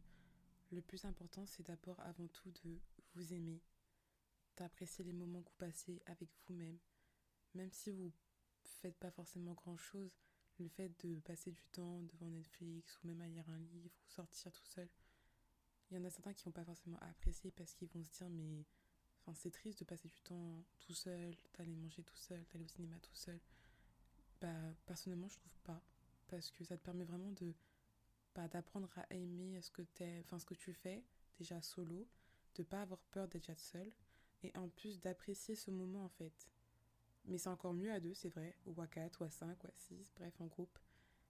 le 0.72 0.82
plus 0.82 1.06
important 1.06 1.46
c'est 1.46 1.66
d'abord 1.66 2.00
avant 2.02 2.28
tout 2.28 2.52
de 2.64 2.80
vous 3.16 3.34
aimer, 3.34 3.62
d'apprécier 4.58 5.04
les 5.04 5.14
moments 5.14 5.42
que 5.42 5.50
vous 5.50 5.58
passez 5.58 6.02
avec 6.06 6.30
vous-même. 6.48 6.78
Même 7.56 7.72
si 7.72 7.92
vous 7.92 8.12
faites 8.64 8.98
pas 8.98 9.12
forcément 9.12 9.54
grand 9.54 9.78
chose, 9.78 10.16
le 10.60 10.68
fait 10.68 10.92
de 11.06 11.20
passer 11.22 11.52
du 11.52 11.64
temps 11.72 12.04
devant 12.04 12.30
Netflix 12.30 13.00
ou 13.02 13.08
même 13.08 13.22
à 13.22 13.28
lire 13.28 13.50
un 13.50 13.60
livre 13.60 13.96
ou 14.06 14.10
sortir 14.10 14.52
tout 14.52 14.66
seul, 14.66 14.90
il 15.90 15.98
y 15.98 16.00
en 16.00 16.06
a 16.06 16.10
certains 16.10 16.34
qui 16.34 16.44
vont 16.44 16.52
pas 16.52 16.66
forcément 16.66 17.00
apprécier 17.00 17.52
parce 17.52 17.74
qu'ils 17.74 17.90
vont 17.90 18.04
se 18.04 18.12
dire 18.12 18.30
mais 18.30 18.66
Enfin, 19.22 19.34
c'est 19.34 19.52
triste 19.52 19.80
de 19.80 19.86
passer 19.86 20.08
du 20.08 20.22
temps 20.22 20.64
tout 20.80 20.94
seul, 20.94 21.36
d'aller 21.58 21.76
manger 21.76 22.04
tout 22.04 22.16
seul, 22.16 22.46
d'aller 22.52 22.66
au 22.66 22.68
cinéma 22.68 22.98
tout 23.00 23.16
seul. 23.16 23.40
Bah, 24.42 24.74
personnellement, 24.86 25.28
je 25.28 25.36
trouve 25.36 25.60
pas. 25.64 25.82
Parce 26.28 26.52
que 26.52 26.64
ça 26.64 26.78
te 26.78 26.84
permet 26.84 27.04
vraiment 27.04 27.32
de 27.32 27.54
d'apprendre 28.36 28.90
à 28.98 29.14
aimer 29.14 29.62
ce 29.62 29.72
que 29.72 29.82
ce 29.84 30.46
que 30.46 30.54
tu 30.54 30.74
fais, 30.74 31.04
déjà 31.38 31.62
solo, 31.62 32.08
de 32.56 32.64
pas 32.64 32.82
avoir 32.82 33.00
peur 33.12 33.28
d'être 33.28 33.58
seul, 33.58 33.92
et 34.44 34.56
en 34.58 34.70
plus 34.70 35.00
d'apprécier 35.00 35.56
ce 35.56 35.72
moment 35.72 36.06
en 36.06 36.10
fait. 36.10 36.50
Mais 37.26 37.38
c'est 37.38 37.50
encore 37.50 37.74
mieux 37.74 37.92
à 37.92 38.00
deux, 38.00 38.14
c'est 38.14 38.30
vrai, 38.30 38.56
ou 38.66 38.80
à 38.82 38.88
quatre, 38.88 39.22
ou 39.22 39.26
à 39.26 39.30
cinq, 39.30 39.64
ou 39.64 39.68
à 39.68 39.74
six, 39.76 40.12
bref, 40.16 40.40
en 40.40 40.48
groupe. 40.48 40.80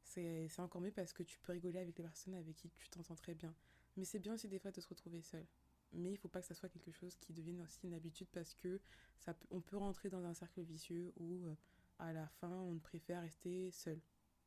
C'est 0.03 0.47
encore 0.59 0.81
mieux 0.81 0.91
parce 0.91 1.13
que 1.13 1.23
tu 1.23 1.39
peux 1.39 1.51
rigoler 1.51 1.79
avec 1.79 1.97
les 1.97 2.03
personnes 2.03 2.33
avec 2.33 2.55
qui 2.55 2.69
tu 2.69 2.89
t'entends 2.89 3.15
très 3.15 3.35
bien. 3.35 3.53
Mais 3.97 4.05
c'est 4.05 4.19
bien 4.19 4.33
aussi 4.33 4.47
des 4.47 4.59
fois 4.59 4.71
de 4.71 4.81
se 4.81 4.87
retrouver 4.87 5.21
seul 5.21 5.45
mais 5.93 6.11
il 6.11 6.17
faut 6.17 6.27
pas 6.27 6.41
que 6.41 6.47
ça 6.47 6.55
soit 6.55 6.69
quelque 6.69 6.91
chose 6.91 7.15
qui 7.17 7.33
devienne 7.33 7.61
aussi 7.61 7.79
une 7.83 7.93
habitude 7.93 8.27
parce 8.31 8.53
que 8.53 8.79
ça 9.17 9.35
on 9.51 9.61
peut 9.61 9.77
rentrer 9.77 10.09
dans 10.09 10.23
un 10.25 10.33
cercle 10.33 10.61
vicieux 10.61 11.11
où 11.17 11.45
euh, 11.45 11.55
à 11.99 12.13
la 12.13 12.27
fin 12.27 12.51
on 12.51 12.77
préfère 12.79 13.21
rester 13.21 13.71
seul. 13.71 13.99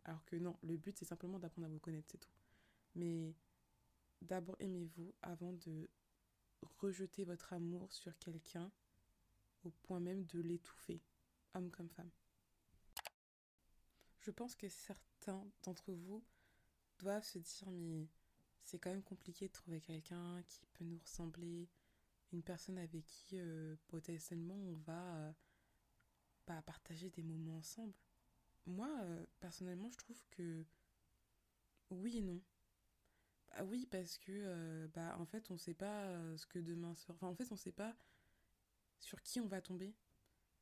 Alors 0.05 0.25
que 0.25 0.37
non, 0.37 0.57
le 0.63 0.77
but 0.77 0.97
c'est 0.97 1.05
simplement 1.05 1.39
d'apprendre 1.39 1.67
à 1.67 1.71
vous 1.71 1.79
connaître, 1.79 2.09
c'est 2.11 2.19
tout. 2.19 2.31
Mais 2.95 3.35
d'abord 4.21 4.57
aimez-vous 4.61 5.15
avant 5.23 5.53
de 5.53 5.89
rejeter 6.81 7.25
votre 7.25 7.53
amour 7.53 7.93
sur 7.93 8.17
quelqu'un 8.19 8.71
au 9.65 9.71
point 9.71 10.01
même 10.01 10.25
de 10.27 10.41
l'étouffer, 10.41 11.01
homme 11.55 11.71
comme 11.71 11.89
femme? 11.89 12.11
Je 14.21 14.31
pense 14.31 14.55
que 14.55 14.69
certains 14.69 15.45
d'entre 15.63 15.93
vous 15.93 16.25
doivent 16.99 17.25
se 17.25 17.39
dire 17.39 17.71
mais 17.71 18.09
c'est 18.65 18.79
quand 18.79 18.91
même 18.91 19.03
compliqué 19.03 19.49
de 19.49 19.53
trouver 19.53 19.81
quelqu'un 19.81 20.43
qui 20.45 20.67
peut 20.73 20.85
nous 20.85 20.99
ressembler, 20.99 21.69
une 22.33 22.43
personne 22.43 22.79
avec 22.79 23.05
qui 23.05 23.39
euh, 23.39 23.77
potentiellement 23.89 24.55
on 24.55 24.75
va 24.87 25.17
euh, 25.17 25.33
bah, 26.47 26.63
partager 26.63 27.11
des 27.11 27.23
moments 27.23 27.59
ensemble. 27.59 27.95
moi, 28.67 28.89
euh, 29.03 29.27
personnellement, 29.41 29.91
je 29.91 29.99
trouve 29.99 30.23
que 30.31 30.65
oui 31.91 32.19
et 32.19 32.23
non. 32.23 32.41
Bah 33.55 33.65
oui, 33.65 33.87
parce 33.91 34.19
que, 34.19 34.33
euh, 34.33 34.89
bah, 34.95 35.17
en 35.19 35.27
fait, 35.27 35.51
on 35.51 35.59
sait 35.59 35.75
pas 35.75 36.05
euh, 36.07 36.37
ce 36.37 36.47
que 36.47 36.59
demain 36.59 36.95
sera. 36.95 37.13
Enfin, 37.15 37.27
en 37.29 37.35
fait, 37.35 37.51
on 37.53 37.57
sait 37.57 37.73
pas 37.73 37.95
sur 39.01 39.23
qui 39.23 39.41
on 39.41 39.47
va 39.47 39.61
tomber. 39.61 39.95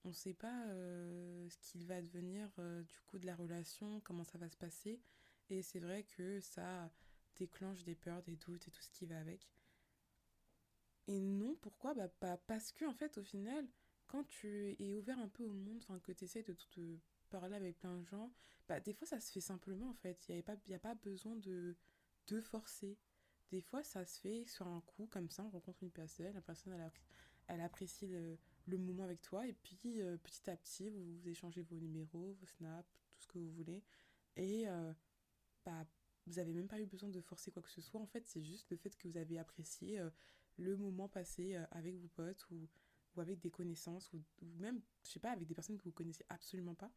On 0.04 0.12
sait 0.12 0.34
pas 0.34 0.66
euh, 0.68 1.48
ce 1.50 1.58
qu'il 1.58 1.86
va 1.86 2.00
devenir 2.02 2.50
du 2.88 3.00
coup 3.06 3.18
de 3.18 3.26
la 3.26 3.36
relation, 3.36 4.00
comment 4.00 4.24
ça 4.24 4.38
va 4.38 4.48
se 4.48 4.56
passer. 4.56 5.00
Et 5.50 5.62
c'est 5.62 5.80
vrai 5.80 6.04
que 6.04 6.40
ça 6.40 6.90
déclenche 7.36 7.84
des 7.84 7.94
peurs, 7.94 8.22
des 8.22 8.36
doutes 8.36 8.66
et 8.68 8.70
tout 8.70 8.82
ce 8.82 8.90
qui 8.90 9.06
va 9.06 9.18
avec. 9.20 9.48
Et 11.06 11.20
non, 11.20 11.56
pourquoi? 11.60 11.94
Bah, 11.94 12.08
pas 12.08 12.36
parce 12.38 12.72
que, 12.72 12.84
en 12.84 12.94
fait, 12.94 13.18
au 13.18 13.22
final, 13.22 13.66
quand 14.06 14.24
tu 14.24 14.76
es 14.78 14.94
ouvert 14.94 15.18
un 15.18 15.28
peu 15.28 15.44
au 15.44 15.52
monde, 15.52 15.78
enfin, 15.78 15.98
que 16.00 16.12
tu 16.12 16.24
essaies 16.24 16.42
de 16.42 16.54
te 16.54 16.98
parler 17.30 17.56
avec 17.56 17.78
plein 17.78 17.96
de 17.96 18.04
gens, 18.04 18.32
bah, 18.68 18.80
des 18.80 18.92
fois, 18.92 19.06
ça 19.06 19.20
se 19.20 19.30
fait 19.32 19.40
simplement, 19.40 19.90
en 19.90 19.94
fait. 19.94 20.28
Il 20.28 20.36
n'y 20.36 20.74
a 20.74 20.76
a 20.76 20.78
pas 20.78 20.94
besoin 20.94 21.36
de, 21.36 21.76
de 22.30 22.40
forcer. 22.40 22.96
Des 23.50 23.60
fois, 23.60 23.82
ça 23.82 24.04
se 24.04 24.20
fait 24.20 24.44
sur 24.44 24.66
un 24.68 24.80
coup, 24.82 25.06
comme 25.06 25.28
ça, 25.28 25.42
on 25.44 25.50
rencontre 25.50 25.82
une 25.82 25.90
personne, 25.90 26.32
la 26.32 26.40
personne, 26.40 26.72
elle, 26.72 26.92
elle 27.48 27.60
apprécie 27.60 28.06
le, 28.06 28.38
moment 28.78 29.02
avec 29.02 29.20
toi, 29.22 29.46
et 29.46 29.52
puis, 29.52 30.00
euh, 30.00 30.16
petit 30.18 30.48
à 30.48 30.56
petit, 30.56 30.88
vous, 30.88 31.28
échangez 31.28 31.62
vos 31.62 31.76
numéros, 31.76 32.36
vos 32.40 32.46
snaps, 32.46 32.88
tout 33.12 33.22
ce 33.22 33.26
que 33.26 33.38
vous 33.38 33.50
voulez. 33.50 33.82
Et, 34.36 34.68
euh, 34.68 34.92
bah, 35.64 35.84
vous 36.26 36.38
avez 36.38 36.52
même 36.52 36.68
pas 36.68 36.80
eu 36.80 36.86
besoin 36.86 37.08
de 37.08 37.20
forcer 37.20 37.50
quoi 37.50 37.62
que 37.62 37.70
ce 37.70 37.80
soit. 37.80 38.00
En 38.00 38.06
fait, 38.06 38.28
c'est 38.28 38.42
juste 38.42 38.70
le 38.70 38.76
fait 38.76 38.96
que 38.96 39.08
vous 39.08 39.16
avez 39.16 39.38
apprécié 39.38 39.98
euh, 39.98 40.10
le 40.56 40.76
moment 40.76 41.08
passé 41.08 41.56
avec 41.72 41.96
vos 41.96 42.08
potes 42.08 42.46
ou, 42.50 42.68
ou 43.16 43.20
avec 43.20 43.40
des 43.40 43.50
connaissances 43.50 44.12
ou, 44.12 44.22
ou 44.42 44.46
même, 44.58 44.80
je 45.02 45.10
sais 45.10 45.18
pas, 45.18 45.32
avec 45.32 45.48
des 45.48 45.54
personnes 45.54 45.78
que 45.78 45.84
vous 45.84 45.92
connaissez 45.92 46.24
absolument 46.28 46.74
pas. 46.74 46.92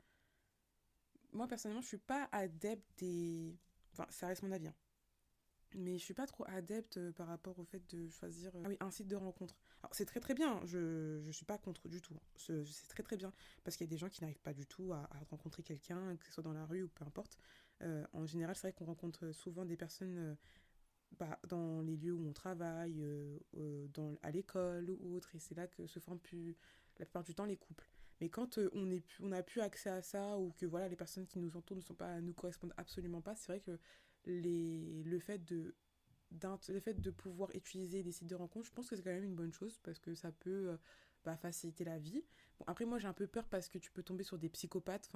Moi, 1.32 1.48
personnellement, 1.48 1.82
je 1.82 1.88
suis 1.88 1.98
pas 1.98 2.30
adepte 2.32 2.86
des... 3.00 3.58
Enfin, 3.94 4.06
ça 4.12 4.28
reste 4.28 4.44
mon 4.44 4.52
avis, 4.52 4.68
hein. 4.68 4.76
Mais 5.76 5.98
je 5.98 6.04
suis 6.04 6.14
pas 6.14 6.28
trop 6.28 6.46
adepte 6.48 6.98
euh, 6.98 7.12
par 7.12 7.28
rapport 7.28 7.58
au 7.60 7.64
fait 7.64 7.82
de 7.94 8.10
choisir 8.10 8.56
euh, 8.56 8.62
ah 8.66 8.70
oui, 8.70 8.78
un 8.80 8.92
site 8.92 9.08
de 9.08 9.16
rencontre. 9.16 9.56
C'est 9.92 10.06
très 10.06 10.20
très 10.20 10.34
bien, 10.34 10.62
je, 10.66 11.20
je 11.22 11.32
suis 11.32 11.46
pas 11.46 11.58
contre 11.58 11.90
du 11.90 12.02
tout. 12.02 12.16
hein. 12.16 12.64
C'est 12.66 12.88
très 12.88 13.04
très 13.04 13.18
bien. 13.18 13.34
Parce 13.64 13.76
qu'il 13.76 13.86
y 13.86 13.90
a 13.90 13.92
des 13.92 13.98
gens 13.98 14.10
qui 14.10 14.22
n'arrivent 14.22 14.42
pas 14.42 14.54
du 14.54 14.66
tout 14.66 14.94
à, 14.94 15.10
rencontrer 15.30 15.64
quelqu'un, 15.64 16.16
que 16.16 16.26
ce 16.26 16.32
soit 16.32 16.44
dans 16.44 16.54
la 16.54 16.66
rue 16.66 16.84
ou 16.84 16.90
peu 16.90 17.04
importe. 17.06 17.38
Euh, 17.82 18.06
en 18.14 18.26
général, 18.26 18.56
c'est 18.56 18.68
vrai 18.68 18.74
qu'on 18.74 18.86
rencontre 18.86 19.32
souvent 19.32 19.66
des 19.66 19.76
personnes 19.76 20.38
bah, 21.20 21.38
dans 21.50 21.82
les 21.82 21.98
lieux 21.98 22.14
où 22.14 22.28
on 22.28 22.34
travaille, 22.34 23.06
à 24.22 24.32
l'école 24.32 24.90
ou 24.90 25.16
autre, 25.16 25.36
et 25.36 25.40
c'est 25.40 25.56
là 25.56 25.68
que 25.68 25.86
se 25.86 26.00
forment 26.00 26.20
plus, 26.20 26.56
la 27.00 27.06
plupart 27.06 27.24
du 27.24 27.36
temps 27.36 27.46
les 27.46 27.58
couples. 27.58 27.90
Mais 28.22 28.30
quand 28.30 28.58
on 28.74 28.88
plus, 28.88 29.20
on 29.22 29.28
n'a 29.28 29.44
plus 29.44 29.60
accès 29.60 29.90
à 29.90 30.02
ça, 30.02 30.38
ou 30.38 30.52
que 30.52 30.66
voilà, 30.66 30.88
les 30.88 30.96
personnes 30.96 31.28
qui 31.28 31.40
nous 31.40 31.58
entourent 31.58 31.76
ne 31.76 31.82
sont 31.82 31.94
pas, 31.94 32.22
nous 32.22 32.34
correspondent 32.34 32.74
absolument 32.78 33.22
pas, 33.22 33.36
c'est 33.36 33.48
vrai 33.48 33.60
que 33.60 33.78
les, 34.26 35.04
le, 35.04 35.20
fait 35.20 35.44
de, 35.46 35.76
le 36.70 36.80
fait 36.80 37.00
de 37.00 37.12
pouvoir 37.12 37.50
utiliser 37.56 38.04
des 38.04 38.12
sites 38.12 38.28
de 38.28 38.36
rencontres, 38.36 38.68
je 38.68 38.72
pense 38.72 38.90
que 38.90 38.96
c'est 38.96 39.04
quand 39.04 39.12
même 39.12 39.24
une 39.24 39.36
bonne 39.36 39.54
chose, 39.54 39.80
parce 39.84 40.00
que 40.00 40.14
ça 40.16 40.32
peut 40.32 40.70
euh, 40.70 40.78
bah, 41.26 41.38
faciliter 41.38 41.84
la 41.84 42.00
vie. 42.00 42.24
Bon, 42.60 42.66
après, 42.68 42.86
moi 42.86 43.00
j'ai 43.00 43.08
un 43.08 43.14
peu 43.14 43.28
peur 43.28 43.48
parce 43.48 43.70
que 43.70 43.78
tu 43.78 43.92
peux 43.92 44.04
tomber 44.04 44.24
sur 44.24 44.38
des 44.38 44.50
psychopathes, 44.50 45.12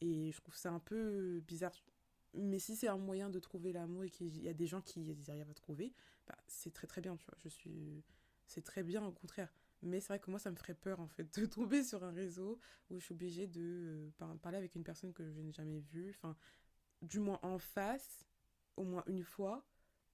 et 0.00 0.32
je 0.32 0.40
trouve 0.40 0.56
ça 0.56 0.70
un 0.70 0.80
peu 0.80 1.40
bizarre 1.46 1.72
mais 2.34 2.58
si 2.58 2.76
c'est 2.76 2.88
un 2.88 2.96
moyen 2.96 3.28
de 3.30 3.38
trouver 3.38 3.72
l'amour 3.72 4.04
et 4.04 4.10
qu'il 4.10 4.42
y 4.42 4.48
a 4.48 4.54
des 4.54 4.66
gens 4.66 4.80
qui 4.80 5.16
arrivent 5.28 5.50
à 5.50 5.54
trouver, 5.54 5.92
bah, 6.26 6.36
c'est 6.46 6.72
très 6.72 6.86
très 6.86 7.00
bien, 7.00 7.16
tu 7.16 7.26
vois. 7.26 7.36
Je 7.38 7.48
suis... 7.48 8.02
C'est 8.46 8.62
très 8.62 8.82
bien 8.82 9.04
au 9.04 9.12
contraire. 9.12 9.52
Mais 9.82 10.00
c'est 10.00 10.08
vrai 10.08 10.18
que 10.18 10.30
moi, 10.30 10.38
ça 10.38 10.50
me 10.50 10.56
ferait 10.56 10.74
peur 10.74 11.00
en 11.00 11.08
fait 11.08 11.24
de 11.40 11.46
tomber 11.46 11.82
sur 11.82 12.04
un 12.04 12.12
réseau 12.12 12.58
où 12.90 12.98
je 12.98 13.04
suis 13.04 13.12
obligée 13.12 13.46
de 13.46 13.60
euh, 13.62 14.10
par- 14.18 14.36
parler 14.38 14.58
avec 14.58 14.74
une 14.74 14.84
personne 14.84 15.12
que 15.12 15.30
je 15.30 15.40
n'ai 15.40 15.52
jamais 15.52 15.80
vue, 15.80 16.10
enfin, 16.10 16.36
du 17.02 17.20
moins 17.20 17.38
en 17.42 17.58
face, 17.58 18.24
au 18.76 18.84
moins 18.84 19.04
une 19.06 19.24
fois, 19.24 19.64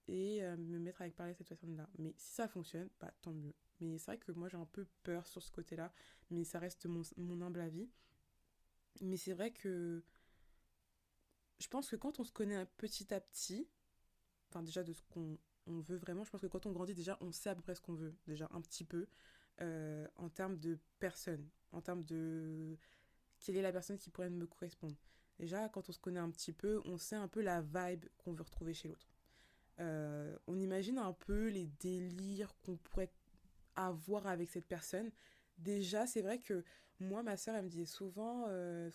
et 0.09 0.43
euh, 0.43 0.57
me 0.57 0.79
mettre 0.79 1.03
avec 1.03 1.15
parler 1.15 1.33
à 1.33 1.35
cette 1.35 1.49
personne-là. 1.49 1.89
Mais 1.99 2.15
si 2.17 2.33
ça 2.33 2.49
fonctionne, 2.49 2.89
bah 3.01 3.13
tant 3.23 3.33
mieux. 3.33 3.55
Mais 3.81 3.99
c'est 3.99 4.07
vrai 4.07 4.19
que 4.19 4.33
moi, 4.33 4.49
j'ai 4.49 4.57
un 4.57 4.67
peu 4.67 4.87
peur 5.03 5.27
sur 5.27 5.43
ce 5.43 5.51
côté-là, 5.51 5.93
mais 6.31 6.45
ça 6.45 6.59
reste 6.59 6.87
mon, 6.87 7.03
mon 7.17 7.41
humble 7.43 7.61
avis. 7.61 7.89
Mais 9.01 9.17
c'est 9.17 9.35
vrai 9.35 9.53
que 9.53 10.03
je 11.59 11.69
pense 11.69 11.89
que 11.89 11.97
quand 11.97 12.19
on 12.21 12.25
se 12.25 12.33
connaît 12.33 12.57
un 12.57 12.67
petit 12.67 13.13
à 13.13 13.21
petit, 13.21 13.69
enfin 14.49 14.63
déjà 14.63 14.83
de 14.83 14.93
ce 14.93 15.03
qu'on 15.03 15.39
on 15.67 15.81
veut 15.81 15.97
vraiment, 15.97 16.25
je 16.25 16.31
pense 16.31 16.41
que 16.41 16.47
quand 16.47 16.67
on 16.67 16.73
grandit 16.73 16.95
déjà, 16.95 17.19
on 17.21 17.31
sait 17.31 17.51
à 17.51 17.55
peu 17.55 17.63
près 17.63 17.75
ce 17.75 17.81
qu'on 17.81 17.95
veut, 17.95 18.17
déjà 18.27 18.49
un 18.53 18.61
petit 18.61 18.85
peu, 18.85 19.07
euh, 19.61 20.07
en 20.17 20.31
termes 20.31 20.59
de 20.59 20.79
personne, 20.99 21.49
en 21.73 21.83
termes 21.83 22.05
de 22.05 22.77
quelle 23.41 23.57
est 23.57 23.63
la 23.63 23.73
personne 23.73 23.99
qui 23.99 24.11
pourrait 24.11 24.31
me 24.31 24.47
correspondre. 24.47 24.97
Déjà, 25.39 25.69
quand 25.69 25.89
on 25.89 25.93
se 25.93 25.99
connaît 25.99 26.21
un 26.21 26.31
petit 26.31 26.53
peu, 26.53 26.81
on 26.85 26.99
sait 26.99 27.17
un 27.17 27.29
peu 27.29 27.41
la 27.41 27.61
vibe 27.61 28.07
qu'on 28.19 28.33
veut 28.33 28.43
retrouver 28.43 28.75
chez 28.75 28.89
l'autre. 28.89 29.09
Euh, 29.81 30.37
on 30.49 30.59
imagine 30.59 30.99
un 30.99 31.13
peu 31.13 31.49
les 31.49 31.67
délires 31.67 32.55
qu'on 32.65 32.77
pourrait 32.77 33.13
avoir 33.77 34.27
avec 34.27 34.51
cette 34.51 34.67
personne. 34.67 35.11
Déjà, 35.59 36.07
c'est 36.07 36.23
vrai 36.23 36.39
que 36.39 36.65
moi, 36.99 37.23
ma 37.23 37.37
soeur, 37.37 37.55
elle 37.55 37.65
me 37.65 37.69
disait 37.69 37.87
souvent 37.87 38.47
euh, 38.49 38.91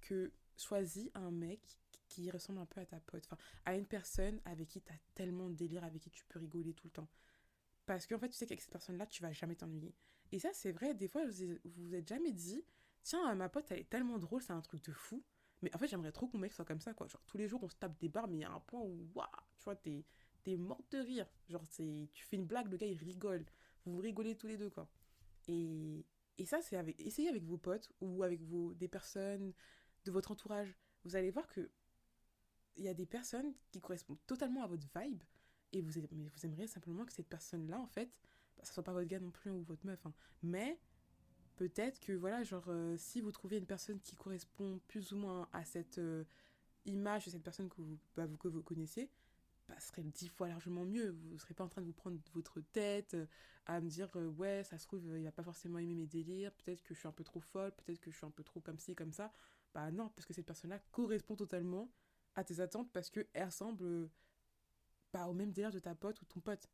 que 0.00 0.32
choisis 0.56 1.10
un 1.14 1.30
mec 1.30 1.78
qui 2.06 2.30
ressemble 2.30 2.60
un 2.60 2.66
peu 2.66 2.80
à 2.80 2.86
ta 2.86 3.00
pote, 3.00 3.24
enfin, 3.26 3.38
à 3.64 3.76
une 3.76 3.86
personne 3.86 4.40
avec 4.44 4.68
qui 4.68 4.80
tu 4.80 4.92
as 4.92 4.98
tellement 5.14 5.48
de 5.48 5.54
délire, 5.54 5.84
avec 5.84 6.02
qui 6.02 6.10
tu 6.10 6.24
peux 6.28 6.38
rigoler 6.38 6.74
tout 6.74 6.86
le 6.86 6.92
temps. 6.92 7.08
Parce 7.86 8.06
qu'en 8.06 8.18
fait, 8.18 8.28
tu 8.28 8.36
sais 8.36 8.46
qu'avec 8.46 8.60
cette 8.60 8.70
personne-là, 8.70 9.06
tu 9.06 9.22
vas 9.22 9.32
jamais 9.32 9.56
t'ennuyer. 9.56 9.94
Et 10.32 10.38
ça, 10.38 10.50
c'est 10.52 10.72
vrai, 10.72 10.94
des 10.94 11.08
fois, 11.08 11.24
vous 11.26 11.56
vous 11.64 11.94
êtes 11.94 12.06
jamais 12.06 12.32
dit, 12.32 12.64
tiens, 13.02 13.34
ma 13.34 13.48
pote, 13.48 13.70
elle 13.70 13.80
est 13.80 13.90
tellement 13.90 14.18
drôle, 14.18 14.42
c'est 14.42 14.52
un 14.52 14.60
truc 14.60 14.84
de 14.84 14.92
fou. 14.92 15.24
Mais 15.62 15.74
en 15.74 15.78
fait, 15.78 15.88
j'aimerais 15.88 16.12
trop 16.12 16.26
qu'on 16.26 16.38
mec 16.38 16.52
soit 16.52 16.64
comme 16.64 16.80
ça, 16.80 16.94
quoi. 16.94 17.06
Genre, 17.06 17.22
tous 17.26 17.36
les 17.36 17.48
jours, 17.48 17.62
on 17.62 17.68
se 17.68 17.76
tape 17.76 17.98
des 17.98 18.08
barres, 18.08 18.28
mais 18.28 18.38
il 18.38 18.40
y 18.40 18.44
a 18.44 18.50
un 18.50 18.60
point 18.60 18.80
où, 18.80 19.10
waouh, 19.14 19.26
tu 19.58 19.64
vois, 19.64 19.76
t'es, 19.76 20.04
t'es 20.42 20.56
morte 20.56 20.90
de 20.92 20.98
rire. 20.98 21.26
Genre, 21.48 21.66
tu 21.68 22.08
fais 22.14 22.36
une 22.36 22.46
blague, 22.46 22.70
le 22.70 22.76
gars, 22.76 22.86
il 22.86 22.96
rigole. 22.96 23.44
Vous 23.84 23.98
rigolez 23.98 24.36
tous 24.36 24.46
les 24.46 24.56
deux, 24.56 24.70
quoi. 24.70 24.88
Et, 25.48 26.04
et 26.38 26.46
ça, 26.46 26.62
c'est 26.62 26.76
avec, 26.76 26.98
essayez 27.00 27.28
avec 27.28 27.44
vos 27.44 27.58
potes 27.58 27.90
ou 28.00 28.22
avec 28.22 28.40
vos, 28.42 28.74
des 28.74 28.88
personnes 28.88 29.52
de 30.04 30.10
votre 30.10 30.30
entourage. 30.30 30.74
Vous 31.04 31.16
allez 31.16 31.30
voir 31.30 31.46
que 31.48 31.70
il 32.76 32.84
y 32.84 32.88
a 32.88 32.94
des 32.94 33.06
personnes 33.06 33.52
qui 33.70 33.80
correspondent 33.80 34.24
totalement 34.26 34.62
à 34.62 34.66
votre 34.66 34.86
vibe 34.96 35.22
et 35.72 35.82
vous, 35.82 35.92
mais 36.12 36.28
vous 36.28 36.46
aimeriez 36.46 36.66
simplement 36.66 37.04
que 37.04 37.12
cette 37.12 37.28
personne-là, 37.28 37.78
en 37.78 37.86
fait, 37.86 38.10
bah, 38.56 38.64
ça 38.64 38.72
soit 38.72 38.82
pas 38.82 38.92
votre 38.92 39.06
gars 39.06 39.20
non 39.20 39.30
plus 39.30 39.50
ou 39.50 39.62
votre 39.62 39.84
meuf, 39.86 40.04
hein, 40.06 40.14
mais 40.42 40.78
peut-être 41.60 42.00
que, 42.00 42.12
voilà, 42.12 42.42
genre, 42.42 42.64
euh, 42.68 42.96
si 42.96 43.20
vous 43.20 43.32
trouvez 43.32 43.58
une 43.58 43.66
personne 43.66 44.00
qui 44.00 44.16
correspond 44.16 44.80
plus 44.88 45.12
ou 45.12 45.18
moins 45.18 45.46
à 45.52 45.62
cette 45.62 45.98
euh, 45.98 46.24
image 46.86 47.26
de 47.26 47.30
cette 47.32 47.42
personne 47.42 47.68
que 47.68 47.76
vous, 47.76 47.98
bah, 48.16 48.24
vous, 48.24 48.38
que 48.38 48.48
vous 48.48 48.62
connaissez, 48.62 49.10
bah, 49.68 49.74
ce 49.78 49.88
serait 49.88 50.02
dix 50.02 50.28
fois 50.28 50.48
largement 50.48 50.86
mieux. 50.86 51.10
Vous 51.10 51.34
ne 51.34 51.38
serez 51.38 51.52
pas 51.52 51.62
en 51.62 51.68
train 51.68 51.82
de 51.82 51.86
vous 51.86 51.92
prendre 51.92 52.18
votre 52.32 52.62
tête 52.72 53.12
euh, 53.12 53.26
à 53.66 53.78
me 53.82 53.90
dire, 53.90 54.08
ouais, 54.38 54.64
ça 54.64 54.78
se 54.78 54.86
trouve, 54.86 55.04
il 55.18 55.22
va 55.22 55.32
pas 55.32 55.42
forcément 55.42 55.78
aimer 55.78 55.94
mes 55.94 56.06
délires, 56.06 56.50
peut-être 56.54 56.82
que 56.82 56.94
je 56.94 56.98
suis 56.98 57.08
un 57.08 57.12
peu 57.12 57.24
trop 57.24 57.40
folle, 57.40 57.72
peut-être 57.72 58.00
que 58.00 58.10
je 58.10 58.16
suis 58.16 58.26
un 58.26 58.30
peu 58.30 58.42
trop 58.42 58.60
comme 58.60 58.78
ci, 58.78 58.94
comme 58.94 59.12
ça. 59.12 59.30
Bah 59.74 59.90
non, 59.90 60.08
parce 60.08 60.24
que 60.24 60.32
cette 60.32 60.46
personne-là 60.46 60.78
correspond 60.90 61.36
totalement 61.36 61.92
à 62.36 62.42
tes 62.42 62.60
attentes 62.60 62.90
parce 62.90 63.10
qu'elle 63.10 63.44
ressemble 63.44 64.08
pas 65.12 65.28
au 65.28 65.34
même 65.34 65.52
délire 65.52 65.72
de 65.72 65.78
ta 65.78 65.94
pote 65.94 66.22
ou 66.22 66.24
ton 66.24 66.40
pote. 66.40 66.70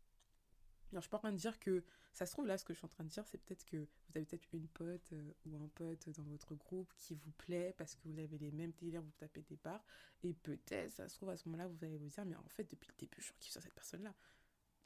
Alors, 0.93 1.03
je 1.03 1.07
suis 1.07 1.11
pas 1.11 1.17
en 1.17 1.21
train 1.21 1.33
de 1.33 1.37
dire 1.37 1.59
que 1.59 1.85
ça 2.13 2.27
se 2.27 2.33
trouve 2.33 2.47
là, 2.47 2.57
ce 2.57 2.65
que 2.65 2.73
je 2.73 2.79
suis 2.79 2.87
en 2.87 2.89
train 2.89 3.05
de 3.05 3.09
dire, 3.11 3.27
c'est 3.27 3.39
peut-être 3.39 3.65
que 3.65 3.77
vous 3.77 4.17
avez 4.17 4.25
peut-être 4.25 4.47
une 4.55 4.69
pote 4.69 5.13
euh, 5.13 5.33
ou 5.47 5.57
un 5.59 5.69
pote 5.69 6.09
dans 6.11 6.23
votre 6.25 6.55
groupe 6.55 6.93
qui 6.99 7.15
vous 7.15 7.33
plaît 7.33 7.75
parce 7.77 7.95
que 7.95 8.01
vous 8.09 8.19
avez 8.19 8.39
les 8.39 8.51
mêmes 8.53 8.73
délires, 8.73 9.03
vous 9.03 9.13
tapez 9.19 9.43
des 9.43 9.57
barres, 9.57 9.85
et 10.23 10.33
peut-être, 10.35 10.93
ça 10.93 11.09
se 11.09 11.17
trouve 11.17 11.31
à 11.31 11.37
ce 11.37 11.49
moment-là, 11.49 11.69
vous 11.69 11.85
allez 11.85 11.99
vous 11.99 12.09
dire, 12.09 12.25
mais 12.25 12.37
en 12.37 12.49
fait, 12.49 12.71
depuis 12.71 12.89
le 12.89 12.97
début, 12.99 13.21
je 13.21 13.33
kiffe 13.39 13.53
sur 13.53 13.63
cette 13.63 13.75
personne-là. 13.75 14.15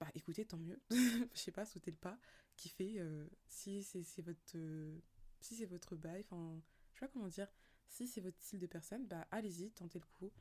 Bah 0.00 0.08
écoutez, 0.14 0.46
tant 0.46 0.56
mieux. 0.58 0.80
je 0.90 1.26
sais 1.38 1.52
pas, 1.52 1.66
sautez 1.66 1.90
le 1.90 1.96
pas, 1.96 2.18
kiffez. 2.56 2.94
euh, 3.00 3.26
si 3.46 3.82
c'est 3.82 4.02
c'est 4.02 4.22
votre, 4.22 4.56
euh, 4.56 4.98
si 5.40 5.54
c'est 5.56 5.66
votre 5.66 5.94
bail, 5.96 6.22
enfin, 6.30 6.60
je 6.94 7.00
sais 7.00 7.06
pas 7.06 7.12
comment 7.12 7.28
dire, 7.28 7.48
si 7.88 8.06
c'est 8.08 8.20
votre 8.22 8.40
style 8.40 8.60
de 8.60 8.66
personne, 8.66 9.06
bah 9.06 9.26
allez-y, 9.30 9.70
tentez 9.72 9.98
le 9.98 10.06
coup. 10.18 10.32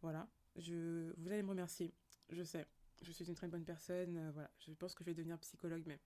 Voilà, 0.00 0.28
je, 0.56 1.12
vous 1.18 1.28
allez 1.30 1.42
me 1.42 1.50
remercier, 1.50 1.94
je 2.30 2.42
sais. 2.42 2.66
Je 3.02 3.12
suis 3.12 3.24
une 3.24 3.34
très 3.34 3.48
bonne 3.48 3.64
personne, 3.64 4.16
euh, 4.16 4.30
voilà. 4.32 4.50
Je 4.58 4.72
pense 4.72 4.94
que 4.94 5.04
je 5.04 5.10
vais 5.10 5.14
devenir 5.14 5.38
psychologue 5.38 5.86
même. 5.86 5.98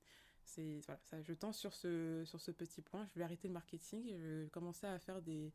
C'est 0.45 0.81
voilà, 0.87 1.01
je 1.23 1.33
tente 1.33 1.55
sur 1.55 1.75
ce, 1.75 2.23
sur 2.25 2.41
ce 2.41 2.51
petit 2.51 2.83
point. 2.83 3.09
Je 3.13 3.19
vais 3.19 3.25
arrêter 3.25 3.49
le 3.49 3.55
marketing 3.55 4.07
et 4.07 4.19
je 4.19 4.43
vais 4.43 4.51
commencer 4.51 4.87
à 4.87 4.99
faire 4.99 5.21
des 5.21 5.53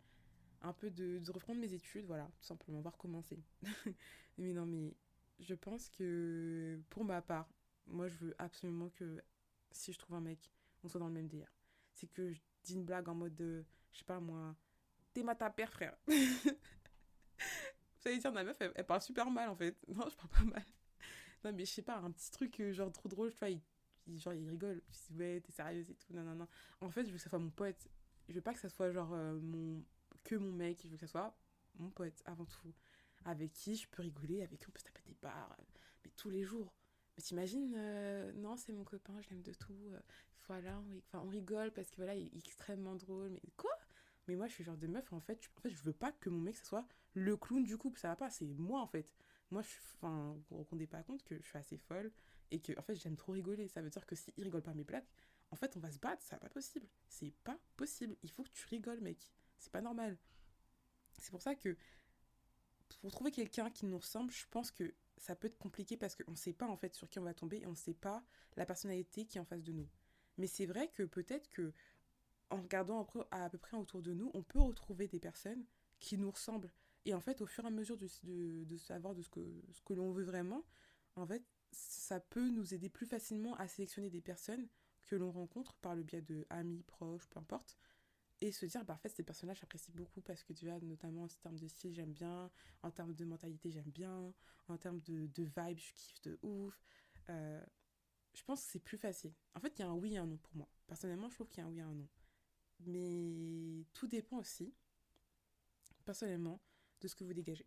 un 0.61 0.73
peu 0.73 0.91
de, 0.91 1.19
de 1.19 1.31
reprendre 1.31 1.59
mes 1.59 1.73
études, 1.73 2.05
voilà, 2.05 2.29
tout 2.37 2.43
simplement, 2.43 2.81
voir 2.81 2.97
commencer. 2.97 3.39
mais 4.37 4.53
non, 4.53 4.65
mais 4.65 4.93
je 5.39 5.55
pense 5.55 5.89
que 5.89 6.79
pour 6.89 7.03
ma 7.03 7.21
part, 7.21 7.49
moi 7.87 8.07
je 8.07 8.17
veux 8.17 8.35
absolument 8.37 8.89
que 8.89 9.21
si 9.71 9.93
je 9.93 9.99
trouve 9.99 10.17
un 10.17 10.21
mec, 10.21 10.51
on 10.83 10.87
soit 10.87 10.99
dans 10.99 11.07
le 11.07 11.13
même 11.13 11.27
délire. 11.27 11.51
C'est 11.93 12.07
que 12.07 12.31
je 12.31 12.41
dis 12.63 12.75
une 12.75 12.85
blague 12.85 13.09
en 13.09 13.15
mode 13.15 13.35
de, 13.35 13.65
je 13.91 13.99
sais 13.99 14.05
pas 14.05 14.19
moi, 14.19 14.55
t'es 15.13 15.23
ma 15.23 15.35
ta 15.35 15.49
père, 15.49 15.71
frère. 15.71 15.97
Vous 16.07 18.07
allez 18.07 18.17
dire, 18.17 18.31
ma 18.31 18.43
meuf, 18.43 18.57
elle, 18.59 18.71
elle 18.75 18.85
parle 18.85 19.01
super 19.01 19.29
mal 19.29 19.49
en 19.49 19.55
fait. 19.55 19.77
Non, 19.87 20.07
je 20.09 20.15
parle 20.15 20.29
pas 20.29 20.43
mal. 20.43 20.65
Non, 21.43 21.51
mais 21.53 21.65
je 21.65 21.71
sais 21.71 21.81
pas, 21.81 21.97
un 21.97 22.11
petit 22.11 22.31
truc 22.31 22.59
euh, 22.59 22.71
genre 22.73 22.91
trop 22.91 23.09
drôle, 23.09 23.31
tu 23.31 23.39
vois, 23.39 23.49
il, 23.49 23.61
genre 24.19 24.33
il 24.33 24.47
rigole. 24.49 24.81
Je 24.91 25.13
dis, 25.13 25.19
ouais, 25.19 25.41
t'es 25.41 25.51
sérieuse 25.51 25.89
et 25.89 25.95
tout, 25.95 26.13
non, 26.13 26.23
non, 26.23 26.35
non. 26.35 26.47
En 26.81 26.89
fait, 26.89 27.03
je 27.05 27.09
veux 27.11 27.17
que 27.17 27.23
ça 27.23 27.29
soit 27.29 27.39
mon 27.39 27.49
pote. 27.49 27.87
Je 28.29 28.33
veux 28.35 28.41
pas 28.41 28.53
que 28.53 28.59
ça 28.59 28.69
soit 28.69 28.91
genre 28.91 29.11
euh, 29.13 29.39
mon. 29.39 29.83
que 30.23 30.35
mon 30.35 30.51
mec, 30.51 30.79
je 30.83 30.87
veux 30.87 30.95
que 30.95 31.01
ça 31.01 31.07
soit 31.07 31.35
mon 31.79 31.89
pote 31.89 32.21
avant 32.25 32.45
tout. 32.45 32.73
Avec 33.25 33.53
qui 33.53 33.75
je 33.75 33.87
peux 33.87 34.01
rigoler, 34.01 34.41
avec 34.41 34.59
qui 34.59 34.67
on 34.67 34.71
peut 34.71 34.79
se 34.79 34.85
taper 34.85 35.01
des 35.05 35.15
barres, 35.21 35.55
mais 36.03 36.11
tous 36.17 36.29
les 36.29 36.43
jours. 36.43 36.73
Mais 37.17 37.23
t'imagines, 37.23 37.73
euh, 37.77 38.31
non, 38.33 38.57
c'est 38.57 38.73
mon 38.73 38.83
copain, 38.83 39.13
je 39.21 39.29
l'aime 39.29 39.41
de 39.43 39.53
tout. 39.53 39.75
euh, 39.93 39.99
voilà, 40.47 40.79
on, 40.79 40.97
enfin, 41.07 41.21
on 41.25 41.29
rigole 41.29 41.71
parce 41.71 41.89
que 41.91 41.97
voilà, 41.97 42.15
il 42.15 42.27
est 42.27 42.37
extrêmement 42.37 42.95
drôle. 42.95 43.29
Mais 43.31 43.41
quoi? 43.57 43.71
Mais 44.27 44.35
moi, 44.35 44.47
je 44.47 44.53
suis 44.53 44.63
genre 44.63 44.77
de 44.77 44.87
meuf, 44.87 45.11
en 45.13 45.19
fait, 45.19 45.41
je, 45.43 45.49
en 45.57 45.61
fait, 45.61 45.69
je 45.69 45.81
veux 45.83 45.93
pas 45.93 46.11
que 46.11 46.29
mon 46.29 46.39
mec, 46.39 46.55
ça 46.55 46.63
soit 46.65 46.87
le 47.13 47.37
clown 47.37 47.63
du 47.63 47.77
couple. 47.77 47.99
Ça 47.99 48.09
va 48.09 48.15
pas, 48.15 48.29
c'est 48.29 48.45
moi, 48.57 48.81
en 48.81 48.87
fait. 48.87 49.07
Moi, 49.51 49.61
je 49.61 49.67
suis, 49.67 49.79
vous 50.01 50.63
rendez 50.69 50.87
pas 50.87 51.03
compte 51.03 51.23
que 51.23 51.37
je 51.41 51.47
suis 51.47 51.57
assez 51.57 51.77
folle 51.77 52.11
et 52.51 52.59
que, 52.59 52.77
en 52.79 52.81
fait, 52.81 52.95
j'aime 52.95 53.17
trop 53.17 53.33
rigoler. 53.33 53.67
Ça 53.67 53.81
veut 53.81 53.89
dire 53.89 54.05
que 54.05 54.15
s'il 54.15 54.33
rigole 54.43 54.61
pas 54.61 54.71
à 54.71 54.73
mes 54.73 54.83
blagues, 54.83 55.05
en 55.51 55.55
fait, 55.55 55.75
on 55.75 55.79
va 55.79 55.91
se 55.91 55.99
battre, 55.99 56.23
c'est 56.25 56.39
pas 56.39 56.49
possible. 56.49 56.87
C'est 57.07 57.33
pas 57.43 57.59
possible. 57.75 58.15
Il 58.23 58.31
faut 58.31 58.43
que 58.43 58.51
tu 58.51 58.65
rigoles, 58.67 59.01
mec. 59.01 59.31
C'est 59.57 59.71
pas 59.71 59.81
normal. 59.81 60.17
C'est 61.19 61.31
pour 61.31 61.41
ça 61.41 61.55
que 61.55 61.77
pour 63.01 63.11
trouver 63.11 63.31
quelqu'un 63.31 63.69
qui 63.69 63.85
nous 63.85 63.97
ressemble, 63.97 64.31
je 64.31 64.45
pense 64.49 64.71
que 64.71 64.93
ça 65.17 65.35
peut 65.35 65.47
être 65.47 65.57
compliqué 65.57 65.97
parce 65.97 66.15
qu'on 66.15 66.31
ne 66.31 66.35
sait 66.35 66.53
pas 66.53 66.67
en 66.67 66.77
fait 66.77 66.95
sur 66.95 67.09
qui 67.09 67.19
on 67.19 67.23
va 67.23 67.33
tomber 67.33 67.59
et 67.59 67.67
on 67.67 67.71
ne 67.71 67.75
sait 67.75 67.93
pas 67.93 68.23
la 68.57 68.65
personnalité 68.65 69.25
qui 69.25 69.37
est 69.37 69.41
en 69.41 69.45
face 69.45 69.63
de 69.63 69.71
nous. 69.71 69.87
Mais 70.37 70.47
c'est 70.47 70.65
vrai 70.65 70.87
que 70.89 71.03
peut-être 71.03 71.49
que 71.49 71.73
en 72.49 72.61
regardant 72.61 73.07
à 73.31 73.49
peu 73.49 73.57
près 73.57 73.77
autour 73.77 74.01
de 74.01 74.13
nous, 74.13 74.31
on 74.33 74.43
peut 74.43 74.59
retrouver 74.59 75.07
des 75.07 75.19
personnes 75.19 75.63
qui 75.99 76.17
nous 76.17 76.31
ressemblent. 76.31 76.71
Et 77.05 77.13
en 77.13 77.19
fait, 77.19 77.41
au 77.41 77.45
fur 77.45 77.63
et 77.63 77.67
à 77.67 77.71
mesure 77.71 77.97
de, 77.97 78.07
de, 78.63 78.77
savoir 78.77 79.15
de 79.15 79.21
ce 79.21 79.29
que, 79.29 79.41
ce 79.71 79.81
que 79.81 79.93
l'on 79.93 80.11
veut 80.11 80.23
vraiment, 80.23 80.63
en 81.15 81.25
fait, 81.25 81.43
ça 81.71 82.19
peut 82.19 82.49
nous 82.49 82.73
aider 82.73 82.89
plus 82.89 83.05
facilement 83.05 83.55
à 83.55 83.67
sélectionner 83.67 84.09
des 84.09 84.21
personnes 84.21 84.67
que 85.07 85.15
l'on 85.15 85.31
rencontre 85.31 85.75
par 85.77 85.95
le 85.95 86.03
biais 86.03 86.21
de 86.21 86.45
amis, 86.49 86.83
proches, 86.83 87.27
peu 87.27 87.39
importe, 87.39 87.77
et 88.39 88.51
se 88.51 88.65
dire, 88.65 88.83
bah, 88.85 88.93
en 88.93 88.97
fait, 88.97 89.09
ces 89.09 89.23
personnages, 89.23 89.59
j'apprécie 89.59 89.91
beaucoup 89.91 90.21
parce 90.21 90.43
que 90.43 90.53
tu 90.53 90.65
vois, 90.65 90.79
notamment 90.79 91.23
en 91.23 91.27
termes 91.27 91.59
de 91.59 91.67
style, 91.67 91.93
j'aime 91.93 92.11
bien, 92.13 92.49
en 92.81 92.91
termes 92.91 93.13
de 93.13 93.25
mentalité, 93.25 93.71
j'aime 93.71 93.91
bien, 93.91 94.33
en 94.67 94.77
termes 94.77 94.99
de, 95.01 95.27
de 95.27 95.43
vibe, 95.43 95.77
je 95.77 95.93
kiffe 95.93 96.21
de 96.21 96.39
ouf. 96.41 96.83
Euh, 97.29 97.63
je 98.33 98.43
pense 98.43 98.63
que 98.63 98.71
c'est 98.71 98.79
plus 98.79 98.97
facile. 98.97 99.33
En 99.53 99.59
fait, 99.59 99.77
il 99.77 99.81
y 99.81 99.85
a 99.85 99.89
un 99.89 99.95
oui 99.95 100.15
et 100.15 100.17
un 100.17 100.25
non 100.25 100.37
pour 100.37 100.55
moi. 100.55 100.67
Personnellement, 100.87 101.29
je 101.29 101.35
trouve 101.35 101.47
qu'il 101.49 101.59
y 101.59 101.61
a 101.61 101.67
un 101.67 101.69
oui 101.69 101.79
et 101.79 101.81
un 101.81 101.93
non. 101.93 102.07
Mais 102.79 103.85
tout 103.93 104.07
dépend 104.07 104.37
aussi, 104.37 104.73
personnellement, 106.03 106.59
de 107.01 107.07
ce 107.07 107.15
que 107.15 107.23
vous 107.23 107.33
dégagez. 107.33 107.65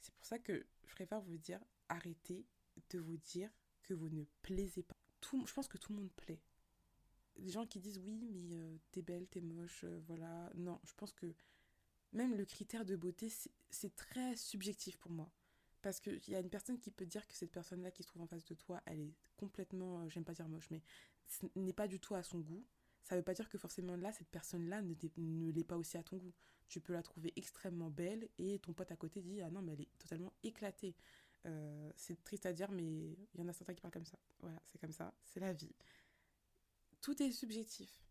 C'est 0.00 0.14
pour 0.14 0.26
ça 0.26 0.38
que 0.38 0.66
je 0.86 0.92
préfère 0.94 1.20
vous 1.20 1.38
dire, 1.38 1.60
arrêtez 1.88 2.44
de 2.90 2.98
vous 2.98 3.16
dire 3.16 3.50
que 3.82 3.94
vous 3.94 4.08
ne 4.10 4.24
plaisez 4.42 4.82
pas. 4.82 4.96
Tout, 5.20 5.46
je 5.46 5.52
pense 5.54 5.68
que 5.68 5.78
tout 5.78 5.92
le 5.92 5.98
monde 6.00 6.12
plaît. 6.12 6.42
Des 7.36 7.50
gens 7.50 7.66
qui 7.66 7.80
disent 7.80 7.98
oui, 7.98 8.28
mais 8.30 8.56
euh, 8.56 8.76
t'es 8.92 9.02
belle, 9.02 9.26
t'es 9.28 9.40
moche, 9.40 9.84
euh, 9.84 10.00
voilà. 10.06 10.50
Non, 10.54 10.80
je 10.84 10.92
pense 10.94 11.12
que 11.12 11.34
même 12.12 12.34
le 12.36 12.44
critère 12.44 12.84
de 12.84 12.96
beauté, 12.96 13.28
c'est- 13.28 13.96
très 13.96 14.36
subjectif 14.36 14.96
pour 14.98 15.10
moi. 15.10 15.30
Parce 15.82 16.00
qu'il 16.00 16.20
y 16.28 16.34
a 16.36 16.40
une 16.40 16.48
personne 16.48 16.78
qui 16.78 16.90
peut 16.90 17.06
dire 17.06 17.26
que 17.26 17.34
cette 17.34 17.50
personne-là 17.50 17.90
qui 17.90 18.02
se 18.02 18.08
trouve 18.08 18.22
en 18.22 18.26
face 18.26 18.44
de 18.44 18.54
toi, 18.54 18.80
elle 18.86 19.00
est 19.00 19.14
complètement, 19.36 20.00
euh, 20.00 20.08
j'aime 20.08 20.24
pas 20.24 20.32
dire 20.32 20.48
moche, 20.48 20.70
mais 20.70 20.82
ce 21.26 21.46
n'est 21.56 21.72
pas 21.72 21.88
du 21.88 21.98
tout 22.00 22.14
à 22.14 22.22
son 22.22 22.38
goût. 22.40 22.64
Ça 23.04 23.16
veut 23.16 23.22
pas 23.22 23.34
dire 23.34 23.48
que 23.48 23.58
forcément 23.58 23.96
là, 23.96 24.12
cette 24.12 24.30
personne-là 24.30 24.82
ne, 24.82 24.94
ne 25.18 25.52
l'est 25.52 25.64
pas 25.64 25.76
aussi 25.76 25.96
à 25.96 26.02
ton 26.02 26.16
goût. 26.16 26.32
Tu 26.68 26.80
peux 26.80 26.94
la 26.94 27.02
trouver 27.02 27.32
extrêmement 27.36 27.90
belle 27.90 28.28
et 28.38 28.58
ton 28.58 28.72
pote 28.72 28.90
à 28.90 28.96
côté 28.96 29.20
dit 29.20 29.42
Ah 29.42 29.50
non, 29.50 29.62
mais 29.62 29.74
elle 29.74 29.82
est 29.82 29.98
totalement 29.98 30.32
éclatée. 30.42 30.96
Euh, 31.46 31.92
c'est 31.96 32.22
triste 32.24 32.46
à 32.46 32.52
dire, 32.54 32.70
mais 32.72 32.82
il 32.82 33.40
y 33.40 33.42
en 33.42 33.48
a 33.48 33.52
certains 33.52 33.74
qui 33.74 33.82
parlent 33.82 33.92
comme 33.92 34.06
ça. 34.06 34.18
Voilà, 34.40 34.60
c'est 34.64 34.78
comme 34.78 34.92
ça, 34.92 35.12
c'est 35.22 35.40
la 35.40 35.52
vie. 35.52 35.74
Tout 37.02 37.22
est 37.22 37.30
subjectif. 37.30 38.02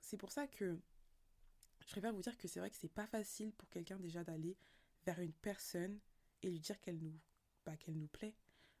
C'est 0.00 0.16
pour 0.16 0.30
ça 0.30 0.46
que 0.46 0.78
je 1.80 1.88
préfère 1.88 2.12
vous 2.12 2.22
dire 2.22 2.38
que 2.38 2.46
c'est 2.48 2.60
vrai 2.60 2.70
que 2.70 2.76
c'est 2.76 2.88
pas 2.88 3.06
facile 3.06 3.52
pour 3.52 3.68
quelqu'un 3.68 3.98
déjà 3.98 4.22
d'aller 4.22 4.56
vers 5.04 5.20
une 5.20 5.32
personne 5.32 5.98
et 6.42 6.50
lui 6.50 6.60
dire 6.60 6.80
qu'elle 6.80 6.98
nous, 6.98 7.18
bah, 7.64 7.76
qu'elle 7.76 7.98
nous 7.98 8.06
plaît. 8.06 8.36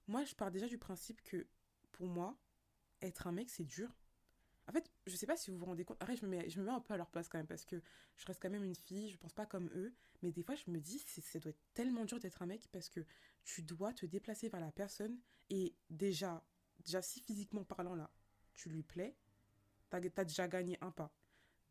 Moi, 0.06 0.24
je 0.24 0.34
pars 0.34 0.52
déjà 0.52 0.68
du 0.68 0.78
principe 0.78 1.20
que 1.22 1.46
pour 1.90 2.06
moi, 2.06 2.38
être 3.02 3.26
un 3.26 3.32
mec, 3.32 3.50
c'est 3.50 3.64
dur. 3.64 3.92
En 4.68 4.72
fait, 4.72 4.90
je 5.06 5.14
sais 5.14 5.26
pas 5.26 5.36
si 5.36 5.50
vous 5.50 5.58
vous 5.58 5.64
rendez 5.64 5.84
compte. 5.84 5.96
Après, 6.00 6.16
je 6.16 6.24
me 6.24 6.30
mets, 6.30 6.48
je 6.48 6.60
me 6.60 6.66
mets 6.66 6.72
un 6.72 6.80
peu 6.80 6.94
à 6.94 6.96
leur 6.96 7.10
place 7.10 7.28
quand 7.28 7.38
même 7.38 7.46
parce 7.46 7.64
que 7.64 7.80
je 8.16 8.26
reste 8.26 8.42
quand 8.42 8.50
même 8.50 8.64
une 8.64 8.74
fille, 8.74 9.10
je 9.10 9.16
pense 9.16 9.32
pas 9.32 9.46
comme 9.46 9.70
eux. 9.74 9.94
Mais 10.22 10.32
des 10.32 10.42
fois, 10.42 10.54
je 10.54 10.70
me 10.70 10.80
dis, 10.80 10.98
ça 10.98 11.38
doit 11.38 11.50
être 11.50 11.62
tellement 11.74 12.04
dur 12.04 12.18
d'être 12.18 12.42
un 12.42 12.46
mec 12.46 12.66
parce 12.72 12.88
que 12.88 13.00
tu 13.44 13.62
dois 13.62 13.92
te 13.92 14.06
déplacer 14.06 14.48
vers 14.48 14.60
la 14.60 14.72
personne 14.72 15.18
et 15.50 15.76
déjà, 15.88 16.42
déjà 16.84 17.00
si 17.00 17.20
physiquement 17.20 17.64
parlant 17.64 17.94
là, 17.94 18.10
tu 18.54 18.68
lui 18.68 18.82
plais, 18.82 19.16
t'as 19.88 19.98
as 19.98 20.24
déjà 20.24 20.48
gagné 20.48 20.78
un 20.80 20.90
pas. 20.90 21.12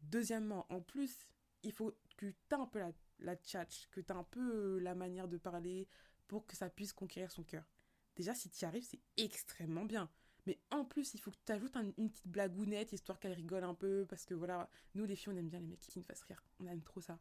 Deuxièmement, 0.02 0.66
en 0.72 0.82
plus, 0.82 1.28
il 1.64 1.74
faut 1.74 1.98
que 2.16 2.28
tu 2.28 2.36
aies 2.52 2.56
un 2.56 2.68
peu 2.68 2.80
la, 2.80 2.92
la 3.20 3.36
tchatch, 3.36 3.88
que 3.90 4.00
tu 4.00 4.14
un 4.14 4.24
peu 4.24 4.78
euh, 4.78 4.80
la 4.80 4.96
manière 4.96 5.28
de 5.28 5.38
parler 5.38 5.88
pour 6.28 6.46
que 6.46 6.56
ça 6.56 6.70
puisse 6.70 6.94
conquérir 6.94 7.32
son 7.32 7.44
cœur. 7.44 7.68
Déjà, 8.16 8.34
si 8.34 8.50
tu 8.50 8.62
y 8.62 8.66
arrives, 8.66 8.88
c'est 8.90 9.02
extrêmement 9.18 9.86
bien. 9.86 10.10
Mais 10.46 10.60
en 10.72 10.86
plus, 10.86 11.14
il 11.14 11.20
faut 11.20 11.32
que 11.32 11.38
tu 11.46 11.52
ajoutes 11.52 11.76
un- 11.76 11.92
une 11.98 12.10
petite 12.10 12.28
blagounette, 12.28 12.94
histoire 12.94 13.20
qu'elle 13.20 13.34
rigole 13.34 13.64
un 13.64 13.74
peu, 13.74 14.06
parce 14.08 14.26
que 14.26 14.34
voilà, 14.34 14.70
nous 14.94 15.06
les 15.06 15.16
filles, 15.16 15.34
on 15.34 15.38
aime 15.38 15.50
bien 15.50 15.60
les 15.60 15.68
mecs 15.68 15.80
qui 15.80 15.98
nous 15.98 16.04
fassent 16.06 16.24
rire. 16.24 16.44
On 16.60 16.68
aime 16.68 16.84
trop 16.84 17.02
ça. 17.02 17.20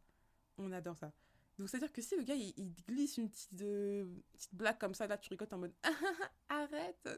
On 0.58 0.70
adore 0.72 0.98
ça. 0.98 1.12
Donc, 1.58 1.68
c'est-à-dire 1.68 1.92
que 1.92 2.02
si 2.02 2.16
le 2.16 2.22
gars, 2.24 2.34
il, 2.34 2.52
il 2.56 2.74
glisse 2.86 3.16
une 3.16 3.30
petite, 3.30 3.62
euh, 3.62 4.06
petite 4.32 4.54
blague 4.54 4.78
comme 4.78 4.94
ça, 4.94 5.06
là, 5.06 5.16
tu 5.16 5.30
rigoles 5.30 5.48
en 5.52 5.58
mode 5.58 5.74
Arrête 6.48 7.08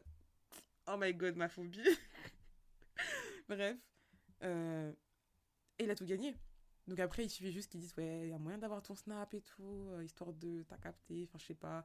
Oh 0.86 0.96
my 0.98 1.12
god, 1.14 1.36
ma 1.36 1.48
phobie 1.48 1.80
Bref. 3.48 3.76
Euh, 4.42 4.92
et 5.78 5.84
il 5.84 5.90
a 5.90 5.94
tout 5.94 6.04
gagné. 6.04 6.34
Donc 6.86 7.00
après, 7.00 7.24
il 7.24 7.30
suffit 7.30 7.50
juste 7.52 7.70
qu'ils 7.70 7.80
disent 7.80 7.94
Ouais, 7.96 8.22
il 8.24 8.28
y 8.30 8.32
a 8.32 8.38
moyen 8.38 8.58
d'avoir 8.58 8.82
ton 8.82 8.94
snap 8.94 9.32
et 9.34 9.40
tout, 9.40 9.88
euh, 9.92 10.04
histoire 10.04 10.32
de 10.32 10.62
t'as 10.68 10.76
capté. 10.78 11.24
Enfin, 11.24 11.38
je 11.38 11.46
sais 11.46 11.54
pas. 11.54 11.84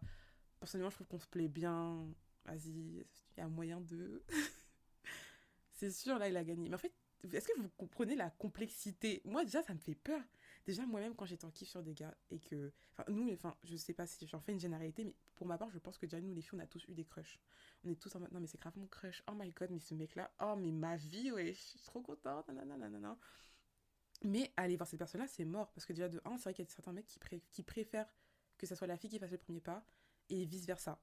Personnellement, 0.60 0.90
je 0.92 0.96
trouve 0.98 1.08
qu'on 1.08 1.20
se 1.20 1.28
plaît 1.28 1.48
bien. 1.48 2.06
Vas-y, 2.46 2.70
il 2.70 3.06
y 3.38 3.42
a 3.42 3.48
moyen 3.48 3.82
de. 3.82 4.24
c'est 5.74 5.92
sûr, 5.92 6.18
là, 6.18 6.28
il 6.28 6.38
a 6.38 6.44
gagné. 6.44 6.70
Mais 6.70 6.76
en 6.76 6.80
fait, 6.80 6.94
est-ce 7.32 7.48
que 7.48 7.60
vous 7.60 7.70
comprenez 7.78 8.16
la 8.16 8.30
complexité? 8.32 9.22
Moi, 9.26 9.44
déjà, 9.44 9.62
ça 9.64 9.74
me 9.74 9.80
fait 9.80 9.96
peur. 9.96 10.22
Déjà, 10.66 10.86
moi-même, 10.86 11.16
quand 11.16 11.26
j'étais 11.26 11.46
en 11.46 11.52
kiff 11.52 11.70
sur 11.70 11.84
des 11.84 11.94
gars 11.94 12.16
et 12.30 12.40
que. 12.40 12.72
Enfin, 12.94 13.06
nous, 13.12 13.32
enfin, 13.34 13.56
je 13.64 13.76
sais 13.76 13.94
pas 13.94 14.08
si 14.08 14.28
j'en 14.28 14.40
fais 14.40 14.52
une 14.52 14.60
généralité, 14.60 15.04
mais 15.04 15.16
pour 15.36 15.48
ma 15.48 15.58
part, 15.58 15.70
je 15.72 15.80
pense 15.80 15.98
que 15.98 16.06
déjà, 16.06 16.22
nous, 16.22 16.34
les 16.34 16.42
filles, 16.42 16.60
on 16.60 16.64
a 16.64 16.68
tous 16.68 16.88
eu 16.88 16.94
des 16.94 17.06
crushs. 17.06 17.40
On 17.84 17.90
est 17.90 17.96
tous 17.96 18.16
en 18.16 18.20
mode 18.20 18.32
Non, 18.32 18.40
mais 18.40 18.48
c'est 18.48 18.60
grave 18.60 18.78
mon 18.78 18.88
crush. 18.88 19.24
Oh 19.28 19.34
my 19.36 19.50
god, 19.52 19.72
mais 19.72 19.80
ce 19.80 19.94
mec-là, 19.94 20.32
oh, 20.42 20.56
mais 20.58 20.72
ma 20.72 20.98
vie, 20.98 21.32
ouais, 21.32 21.54
je 21.54 21.60
suis 21.60 21.80
trop 21.80 22.02
contente. 22.02 22.48
Nanana, 22.48 22.78
nanana. 22.78 23.18
Mais 24.24 24.52
aller 24.58 24.78
voir 24.78 24.88
cette 24.88 25.00
personne-là, 25.00 25.28
c'est 25.28 25.46
mort. 25.46 25.72
Parce 25.74 25.86
que 25.86 25.94
déjà, 25.94 26.10
de 26.10 26.22
un, 26.26 26.38
c'est 26.38 26.44
vrai 26.44 26.54
qu'il 26.54 26.66
y 26.66 26.68
a 26.68 26.72
certains 26.72 26.94
mecs 26.94 27.08
qui, 27.08 27.20
qui 27.52 27.64
préfèrent 27.64 28.12
que 28.58 28.68
ça 28.68 28.76
soit 28.76 28.88
la 28.88 28.98
fille 28.98 29.10
qui 29.10 29.18
fasse 29.18 29.32
le 29.32 29.38
premier 29.38 29.62
pas 29.62 29.84
et 30.30 30.46
vice-versa. 30.46 31.00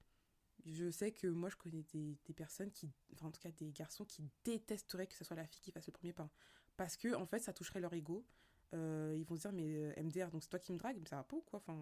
Je 0.64 0.90
sais 0.90 1.12
que 1.12 1.27
moi, 1.27 1.49
je 1.49 1.57
connais 1.57 1.83
des, 1.92 2.35
personnes 2.35 2.71
qui, 2.71 2.90
enfin, 3.14 3.29
en 3.29 3.31
tout 3.31 3.40
cas, 3.40 3.51
des 3.53 3.73
garçons 3.73 4.05
qui 4.05 4.23
détesteraient 4.44 5.07
que 5.07 5.14
ce 5.14 5.25
soit 5.25 5.37
la 5.37 5.47
fille 5.47 5.61
qui 5.61 5.71
fasse 5.71 5.87
le 5.87 5.92
premier 5.92 6.12
pas. 6.12 6.31
Parce 6.77 6.97
que, 6.97 7.14
en 7.14 7.27
fait, 7.27 7.40
ça 7.40 7.53
toucherait 7.53 7.81
leur 7.81 7.92
ego. 7.94 8.27
Euh, 8.75 9.14
ils 9.16 9.25
vont 9.25 9.37
se 9.37 9.42
dire, 9.42 9.53
mais 9.53 9.77
euh, 9.77 10.03
MDR, 10.03 10.31
donc 10.31 10.42
c'est 10.42 10.51
toi 10.51 10.59
qui 10.59 10.73
me 10.73 10.79
drague, 10.79 10.99
mais 10.99 11.07
ça 11.07 11.16
va 11.16 11.25
pas 11.25 11.37
ou 11.37 11.42
quoi? 11.42 11.59
Enfin, 11.59 11.79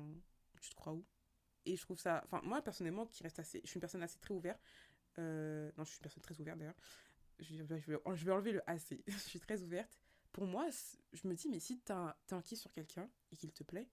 tu 0.60 0.70
te 0.70 0.74
crois 0.74 0.92
où? 0.92 1.04
Et 1.64 1.76
je 1.76 1.82
trouve 1.82 1.98
ça. 1.98 2.22
Enfin, 2.24 2.40
moi, 2.44 2.62
personnellement, 2.62 3.06
qui 3.06 3.22
reste 3.22 3.38
assez. 3.40 3.60
Je 3.64 3.68
suis 3.68 3.78
une 3.78 3.80
personne 3.80 4.02
assez 4.02 4.18
très 4.18 4.34
ouverte. 4.34 4.62
Euh, 5.18 5.70
non, 5.76 5.84
je 5.84 5.90
suis 5.90 5.98
une 5.98 6.02
personne 6.02 6.22
très 6.22 6.38
ouverte 6.40 6.58
d'ailleurs. 6.58 6.76
Je, 7.40 7.62
vais, 7.62 7.98
enlever 8.04 8.52
le 8.52 8.70
assez. 8.70 9.02
je 9.06 9.16
suis 9.16 9.40
très 9.40 9.62
ouverte 9.62 9.98
pour 10.36 10.46
moi, 10.46 10.68
je 11.14 11.26
me 11.26 11.34
dis, 11.34 11.48
mais 11.48 11.58
si 11.58 11.78
t'as 11.78 12.14
un- 12.30 12.42
kiff 12.42 12.58
sur 12.58 12.70
quelqu'un 12.70 13.08
et 13.32 13.38
qu'il 13.38 13.54
te 13.54 13.64
plaît, 13.64 13.88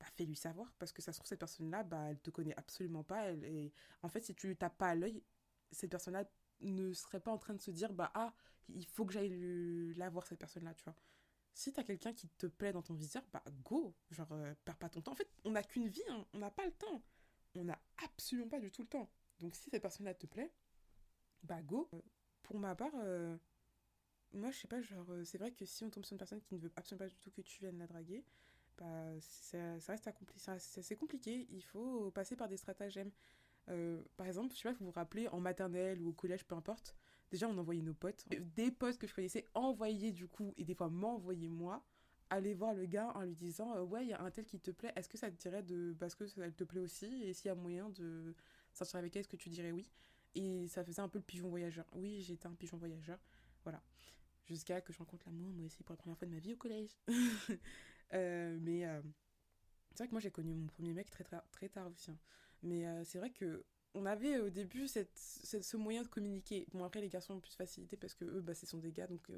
bah 0.00 0.06
fais-lui 0.16 0.36
savoir. 0.36 0.72
Parce 0.78 0.92
que 0.92 1.02
ça 1.02 1.12
se 1.12 1.18
trouve, 1.18 1.28
cette 1.28 1.38
personne-là, 1.38 1.84
bah, 1.84 2.06
elle 2.10 2.18
te 2.20 2.30
connaît 2.30 2.56
absolument 2.56 3.04
pas. 3.04 3.30
Est... 3.32 3.72
En 4.02 4.08
fait, 4.08 4.20
si 4.22 4.34
tu 4.34 4.56
tapes 4.56 4.78
pas 4.78 4.88
à 4.90 4.94
l'œil, 4.94 5.22
cette 5.70 5.90
personne-là 5.90 6.24
ne 6.62 6.92
serait 6.92 7.20
pas 7.20 7.30
en 7.30 7.38
train 7.38 7.54
de 7.54 7.60
se 7.60 7.70
dire, 7.70 7.92
bah, 7.92 8.10
ah, 8.14 8.34
il 8.68 8.86
faut 8.86 9.04
que 9.06 9.12
j'aille 9.12 9.28
le- 9.30 9.92
la 9.92 10.10
voir, 10.10 10.26
cette 10.26 10.38
personne-là, 10.38 10.74
tu 10.74 10.84
vois. 10.84 10.96
Si 11.54 11.72
t'as 11.72 11.84
quelqu'un 11.84 12.12
qui 12.14 12.28
te 12.28 12.46
plaît 12.46 12.72
dans 12.72 12.82
ton 12.82 12.94
viseur, 12.94 13.22
bah, 13.32 13.42
go. 13.64 13.94
Genre, 14.10 14.32
euh, 14.32 14.54
perds 14.64 14.78
pas 14.78 14.88
ton 14.88 15.02
temps. 15.02 15.12
En 15.12 15.16
fait, 15.16 15.30
on 15.44 15.50
n'a 15.52 15.62
qu'une 15.62 15.88
vie, 15.88 16.02
hein. 16.08 16.26
on 16.32 16.38
n'a 16.38 16.50
pas 16.50 16.64
le 16.64 16.72
temps. 16.72 17.02
On 17.54 17.64
n'a 17.64 17.78
absolument 18.04 18.48
pas 18.48 18.60
du 18.60 18.70
tout 18.70 18.82
le 18.82 18.88
temps. 18.88 19.10
Donc, 19.40 19.54
si 19.54 19.70
cette 19.70 19.82
personne-là 19.82 20.14
te 20.14 20.26
plaît, 20.26 20.52
bah, 21.42 21.62
go. 21.62 21.88
Euh, 21.94 22.00
Pour 22.42 22.58
ma 22.58 22.74
part, 22.74 22.92
euh, 22.96 23.36
moi, 24.32 24.50
je 24.50 24.58
sais 24.58 24.68
pas, 24.68 24.80
genre, 24.80 25.10
euh, 25.12 25.24
c'est 25.24 25.38
vrai 25.38 25.52
que 25.52 25.64
si 25.64 25.84
on 25.84 25.90
tombe 25.90 26.04
sur 26.04 26.14
une 26.14 26.18
personne 26.18 26.40
qui 26.40 26.54
ne 26.54 26.60
veut 26.60 26.72
absolument 26.76 27.04
pas 27.06 27.10
du 27.10 27.18
tout 27.18 27.30
que 27.30 27.42
tu 27.42 27.60
viennes 27.60 27.78
la 27.78 27.86
draguer, 27.86 28.24
bah, 28.80 29.20
ça, 29.20 29.78
ça 29.78 29.92
reste 29.92 30.10
c'est 30.58 30.96
compliqué. 30.96 31.46
Il 31.50 31.62
faut 31.62 32.10
passer 32.10 32.34
par 32.34 32.48
des 32.48 32.56
stratagèmes. 32.56 33.10
Euh, 33.68 34.02
par 34.16 34.26
exemple, 34.26 34.52
je 34.52 34.58
sais 34.58 34.68
pas 34.68 34.72
si 34.72 34.80
vous 34.80 34.86
vous 34.86 34.92
rappelez, 34.92 35.28
en 35.28 35.38
maternelle 35.38 36.00
ou 36.00 36.08
au 36.08 36.12
collège, 36.12 36.44
peu 36.44 36.54
importe, 36.54 36.96
déjà 37.30 37.46
on 37.46 37.56
envoyait 37.58 37.82
nos 37.82 37.94
potes, 37.94 38.24
des 38.56 38.70
potes 38.70 38.98
que 38.98 39.06
je 39.06 39.14
connaissais 39.14 39.44
envoyaient 39.54 40.12
du 40.12 40.26
coup, 40.26 40.54
et 40.56 40.64
des 40.64 40.74
fois 40.74 40.88
m'envoyaient 40.88 41.48
moi, 41.48 41.84
aller 42.30 42.54
voir 42.54 42.74
le 42.74 42.86
gars 42.86 43.12
en 43.14 43.22
lui 43.22 43.36
disant 43.36 43.76
euh, 43.76 43.82
Ouais, 43.82 44.04
il 44.04 44.08
y 44.08 44.12
a 44.12 44.22
un 44.22 44.30
tel 44.30 44.46
qui 44.46 44.58
te 44.58 44.70
plaît, 44.70 44.92
est-ce 44.96 45.08
que 45.08 45.18
ça 45.18 45.30
te 45.30 45.36
dirait 45.36 45.62
de. 45.62 45.94
Parce 45.98 46.14
que 46.14 46.26
ça 46.26 46.50
te 46.50 46.64
plaît 46.64 46.80
aussi, 46.80 47.22
et 47.22 47.34
s'il 47.34 47.46
y 47.46 47.50
a 47.50 47.54
moyen 47.54 47.90
de 47.90 48.34
sortir 48.72 48.98
avec 48.98 49.14
elle, 49.14 49.20
est-ce 49.20 49.28
que 49.28 49.36
tu 49.36 49.50
dirais 49.50 49.72
oui? 49.72 49.90
Et 50.34 50.66
ça 50.68 50.82
faisait 50.84 51.02
un 51.02 51.08
peu 51.08 51.18
le 51.18 51.24
pigeon 51.24 51.48
voyageur. 51.48 51.86
Oui, 51.92 52.22
j'étais 52.22 52.46
un 52.46 52.54
pigeon 52.54 52.78
voyageur. 52.78 53.18
Voilà 53.62 53.82
jusqu'à 54.50 54.80
que 54.80 54.92
je 54.92 54.98
rencontre 54.98 55.26
l'amour, 55.26 55.50
moi 55.52 55.66
aussi, 55.66 55.82
pour 55.82 55.92
la 55.92 55.96
première 55.96 56.18
fois 56.18 56.26
de 56.26 56.32
ma 56.32 56.40
vie 56.40 56.54
au 56.54 56.56
collège. 56.56 56.90
Euh, 58.12 58.58
mais 58.60 58.86
euh, 58.86 59.00
c'est 59.92 59.98
vrai 59.98 60.08
que 60.08 60.12
moi 60.12 60.20
j'ai 60.20 60.30
connu 60.30 60.54
mon 60.54 60.66
premier 60.66 60.92
mec 60.92 61.10
très, 61.10 61.24
très, 61.24 61.40
très 61.52 61.68
tard 61.68 61.88
aussi. 61.88 62.10
hein. 62.10 62.18
Mais 62.62 62.86
euh, 62.86 63.04
c'est 63.04 63.18
vrai 63.18 63.30
que 63.30 63.64
on 63.94 64.06
avait 64.06 64.38
au 64.38 64.50
début 64.50 64.86
cette, 64.86 65.10
ce 65.18 65.76
moyen 65.76 66.02
de 66.02 66.08
communiquer. 66.08 66.64
Bon, 66.72 66.84
après, 66.84 67.00
les 67.00 67.08
garçons 67.08 67.34
ont 67.34 67.40
plus 67.40 67.56
facilité 67.56 67.96
parce 67.96 68.14
que 68.14 68.24
eux, 68.24 68.40
bah, 68.40 68.54
ce 68.54 68.64
sont 68.64 68.78
des 68.78 68.92
donc 68.92 69.28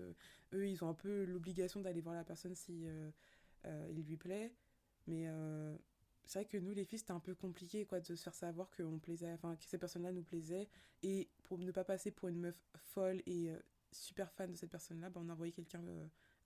eux, 0.52 0.68
ils 0.68 0.84
ont 0.84 0.88
un 0.90 0.94
peu 0.94 1.24
l'obligation 1.24 1.80
d'aller 1.80 2.02
voir 2.02 2.14
la 2.14 2.22
personne 2.24 2.54
si 2.54 2.84
il 3.64 4.04
lui 4.04 4.18
plaît. 4.18 4.52
Mais 5.06 5.26
c'est 6.26 6.40
vrai 6.40 6.44
que 6.44 6.58
nous, 6.58 6.72
les 6.74 6.84
filles, 6.84 6.98
c'était 6.98 7.12
un 7.12 7.20
peu 7.20 7.34
compliqué 7.34 7.86
quoi, 7.86 8.00
de 8.00 8.14
se 8.14 8.22
faire 8.22 8.34
savoir 8.34 8.68
qu'on 8.76 8.98
plaisait, 8.98 9.32
enfin, 9.32 9.56
que 9.56 9.64
ces 9.64 9.78
personnes-là 9.78 10.12
nous 10.12 10.22
plaisaient. 10.22 10.68
Et 11.02 11.30
pour 11.44 11.56
ne 11.56 11.72
pas 11.72 11.84
passer 11.84 12.10
pour 12.10 12.28
une 12.28 12.40
meuf 12.40 12.62
folle 12.76 13.22
et 13.24 13.54
super 13.90 14.30
fan 14.32 14.52
de 14.52 14.56
cette 14.58 14.70
personne-là, 14.70 15.08
bah, 15.08 15.22
on 15.24 15.30
a 15.30 15.32
envoyé 15.32 15.52
quelqu'un 15.52 15.82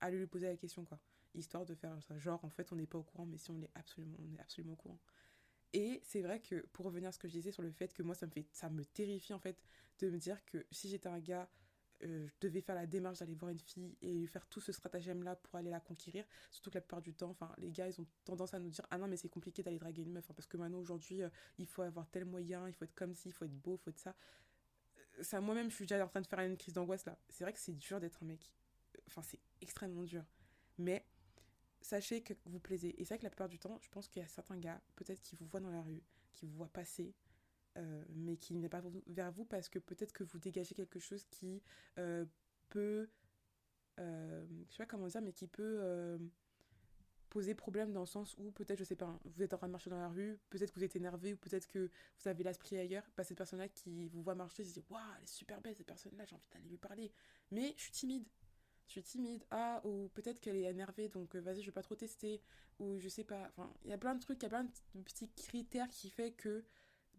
aller 0.00 0.16
lui 0.18 0.28
poser 0.28 0.46
la 0.46 0.56
question, 0.56 0.84
quoi. 0.84 1.00
Histoire 1.36 1.64
de 1.66 1.74
faire 1.74 1.96
ça. 2.02 2.18
Genre, 2.18 2.44
en 2.44 2.50
fait, 2.50 2.72
on 2.72 2.76
n'est 2.76 2.86
pas 2.86 2.98
au 2.98 3.02
courant, 3.04 3.26
mais 3.26 3.38
si 3.38 3.50
on 3.50 3.60
est 3.62 3.70
absolument, 3.74 4.16
on 4.20 4.34
est 4.34 4.40
absolument 4.40 4.72
au 4.72 4.76
courant. 4.76 4.98
Et 5.72 6.00
c'est 6.04 6.22
vrai 6.22 6.40
que 6.40 6.66
pour 6.72 6.86
revenir 6.86 7.08
à 7.08 7.12
ce 7.12 7.18
que 7.18 7.28
je 7.28 7.34
disais 7.34 7.52
sur 7.52 7.62
le 7.62 7.70
fait 7.70 7.92
que 7.92 8.02
moi 8.02 8.14
ça 8.14 8.26
me 8.26 8.30
fait 8.30 8.46
ça 8.52 8.70
me 8.70 8.84
terrifie 8.84 9.34
en 9.34 9.38
fait 9.38 9.62
de 9.98 10.08
me 10.10 10.18
dire 10.18 10.42
que 10.46 10.64
si 10.70 10.88
j'étais 10.88 11.08
un 11.08 11.18
gars 11.18 11.48
euh, 12.04 12.26
je 12.28 12.34
devais 12.40 12.60
faire 12.60 12.74
la 12.74 12.86
démarche 12.86 13.18
d'aller 13.18 13.34
voir 13.34 13.50
une 13.50 13.60
fille 13.60 13.96
et 14.00 14.12
lui 14.14 14.26
faire 14.26 14.46
tout 14.46 14.60
ce 14.60 14.72
stratagème 14.72 15.22
là 15.22 15.36
pour 15.36 15.56
aller 15.56 15.70
la 15.70 15.80
conquérir 15.80 16.24
surtout 16.50 16.70
que 16.70 16.76
la 16.76 16.82
plupart 16.82 17.02
du 17.02 17.14
temps 17.14 17.30
enfin 17.30 17.52
les 17.58 17.70
gars 17.72 17.88
ils 17.88 18.00
ont 18.00 18.06
tendance 18.24 18.54
à 18.54 18.58
nous 18.58 18.70
dire 18.70 18.86
ah 18.90 18.98
non 18.98 19.08
mais 19.08 19.16
c'est 19.16 19.28
compliqué 19.28 19.62
d'aller 19.62 19.78
draguer 19.78 20.02
une 20.02 20.12
meuf 20.12 20.30
hein, 20.30 20.34
parce 20.34 20.46
que 20.46 20.56
maintenant 20.56 20.78
aujourd'hui 20.78 21.22
euh, 21.22 21.28
il 21.58 21.66
faut 21.66 21.82
avoir 21.82 22.08
tel 22.08 22.24
moyen 22.24 22.68
il 22.68 22.74
faut 22.74 22.84
être 22.84 22.94
comme 22.94 23.14
ci 23.14 23.28
il 23.28 23.32
faut 23.32 23.44
être 23.44 23.60
beau 23.60 23.76
il 23.76 23.78
faut 23.78 23.90
être 23.90 23.98
ça 23.98 24.14
Euh, 25.18 25.22
ça 25.22 25.40
moi-même 25.40 25.70
je 25.70 25.74
suis 25.74 25.84
déjà 25.86 26.04
en 26.04 26.08
train 26.08 26.20
de 26.20 26.26
faire 26.26 26.40
une 26.40 26.56
crise 26.56 26.74
d'angoisse 26.74 27.04
là 27.06 27.18
c'est 27.28 27.44
vrai 27.44 27.52
que 27.52 27.58
c'est 27.58 27.76
dur 27.76 28.00
d'être 28.00 28.22
un 28.22 28.26
mec 28.26 28.52
enfin 29.08 29.22
c'est 29.22 29.40
extrêmement 29.60 30.04
dur 30.04 30.24
mais 30.78 31.04
sachez 31.86 32.22
que 32.22 32.34
vous 32.44 32.58
plaisez. 32.58 33.00
Et 33.00 33.04
c'est 33.04 33.14
vrai 33.14 33.18
que 33.18 33.24
la 33.24 33.30
plupart 33.30 33.48
du 33.48 33.58
temps, 33.58 33.78
je 33.80 33.88
pense 33.88 34.08
qu'il 34.08 34.20
y 34.20 34.24
a 34.24 34.28
certains 34.28 34.56
gars, 34.58 34.80
peut-être 34.96 35.22
qui 35.22 35.36
vous 35.36 35.46
voient 35.46 35.60
dans 35.60 35.70
la 35.70 35.82
rue, 35.82 36.02
qui 36.32 36.46
vous 36.46 36.56
voient 36.56 36.68
passer, 36.68 37.14
euh, 37.76 38.04
mais 38.10 38.36
qui 38.36 38.54
n'est 38.54 38.68
pas 38.68 38.82
vers 39.06 39.30
vous 39.30 39.44
parce 39.44 39.68
que 39.68 39.78
peut-être 39.78 40.12
que 40.12 40.24
vous 40.24 40.38
dégagez 40.38 40.74
quelque 40.74 40.98
chose 40.98 41.24
qui 41.30 41.62
euh, 41.98 42.24
peut, 42.70 43.08
euh, 44.00 44.46
je 44.68 44.72
sais 44.72 44.82
pas 44.82 44.86
comment 44.86 45.06
dire, 45.06 45.22
mais 45.22 45.32
qui 45.32 45.46
peut 45.46 46.18
poser 47.30 47.54
problème 47.54 47.92
dans 47.92 48.00
le 48.00 48.06
sens 48.06 48.34
où 48.38 48.50
peut-être, 48.50 48.78
je 48.78 48.84
sais 48.84 48.96
pas, 48.96 49.18
vous 49.24 49.42
êtes 49.42 49.52
en 49.52 49.58
train 49.58 49.66
de 49.66 49.72
marcher 49.72 49.90
dans 49.90 49.98
la 50.00 50.08
rue, 50.08 50.38
peut-être 50.48 50.72
que 50.72 50.78
vous 50.78 50.84
êtes 50.84 50.96
énervé 50.96 51.34
ou 51.34 51.36
peut-être 51.36 51.68
que 51.68 51.90
vous 52.18 52.28
avez 52.28 52.42
l'esprit 52.42 52.78
ailleurs. 52.78 53.04
Bah, 53.16 53.24
cette 53.24 53.36
personne-là 53.36 53.68
qui 53.68 54.08
vous 54.08 54.22
voit 54.22 54.34
marcher, 54.34 54.64
se 54.64 54.72
dit 54.72 54.84
Waouh, 54.90 55.02
elle 55.18 55.24
est 55.24 55.26
super 55.26 55.60
belle 55.60 55.76
cette 55.76 55.86
personne-là, 55.86 56.24
j'ai 56.24 56.34
envie 56.34 56.48
d'aller 56.52 56.68
lui 56.68 56.78
parler. 56.78 57.12
Mais 57.50 57.74
je 57.76 57.82
suis 57.82 57.92
timide 57.92 58.26
je 58.86 58.92
suis 58.92 59.02
timide, 59.02 59.44
ah, 59.50 59.80
ou 59.84 60.08
peut-être 60.14 60.40
qu'elle 60.40 60.56
est 60.56 60.70
énervée, 60.70 61.08
donc 61.08 61.34
euh, 61.34 61.40
vas-y, 61.40 61.60
je 61.60 61.66
vais 61.66 61.72
pas 61.72 61.82
trop 61.82 61.96
tester, 61.96 62.40
ou 62.78 62.98
je 62.98 63.08
sais 63.08 63.24
pas, 63.24 63.48
enfin, 63.48 63.72
il 63.84 63.90
y 63.90 63.92
a 63.92 63.98
plein 63.98 64.14
de 64.14 64.20
trucs, 64.20 64.38
il 64.40 64.44
y 64.44 64.46
a 64.46 64.50
plein 64.50 64.64
de 64.64 65.02
petits 65.02 65.30
critères 65.30 65.88
qui 65.88 66.10
fait 66.10 66.32
que 66.32 66.64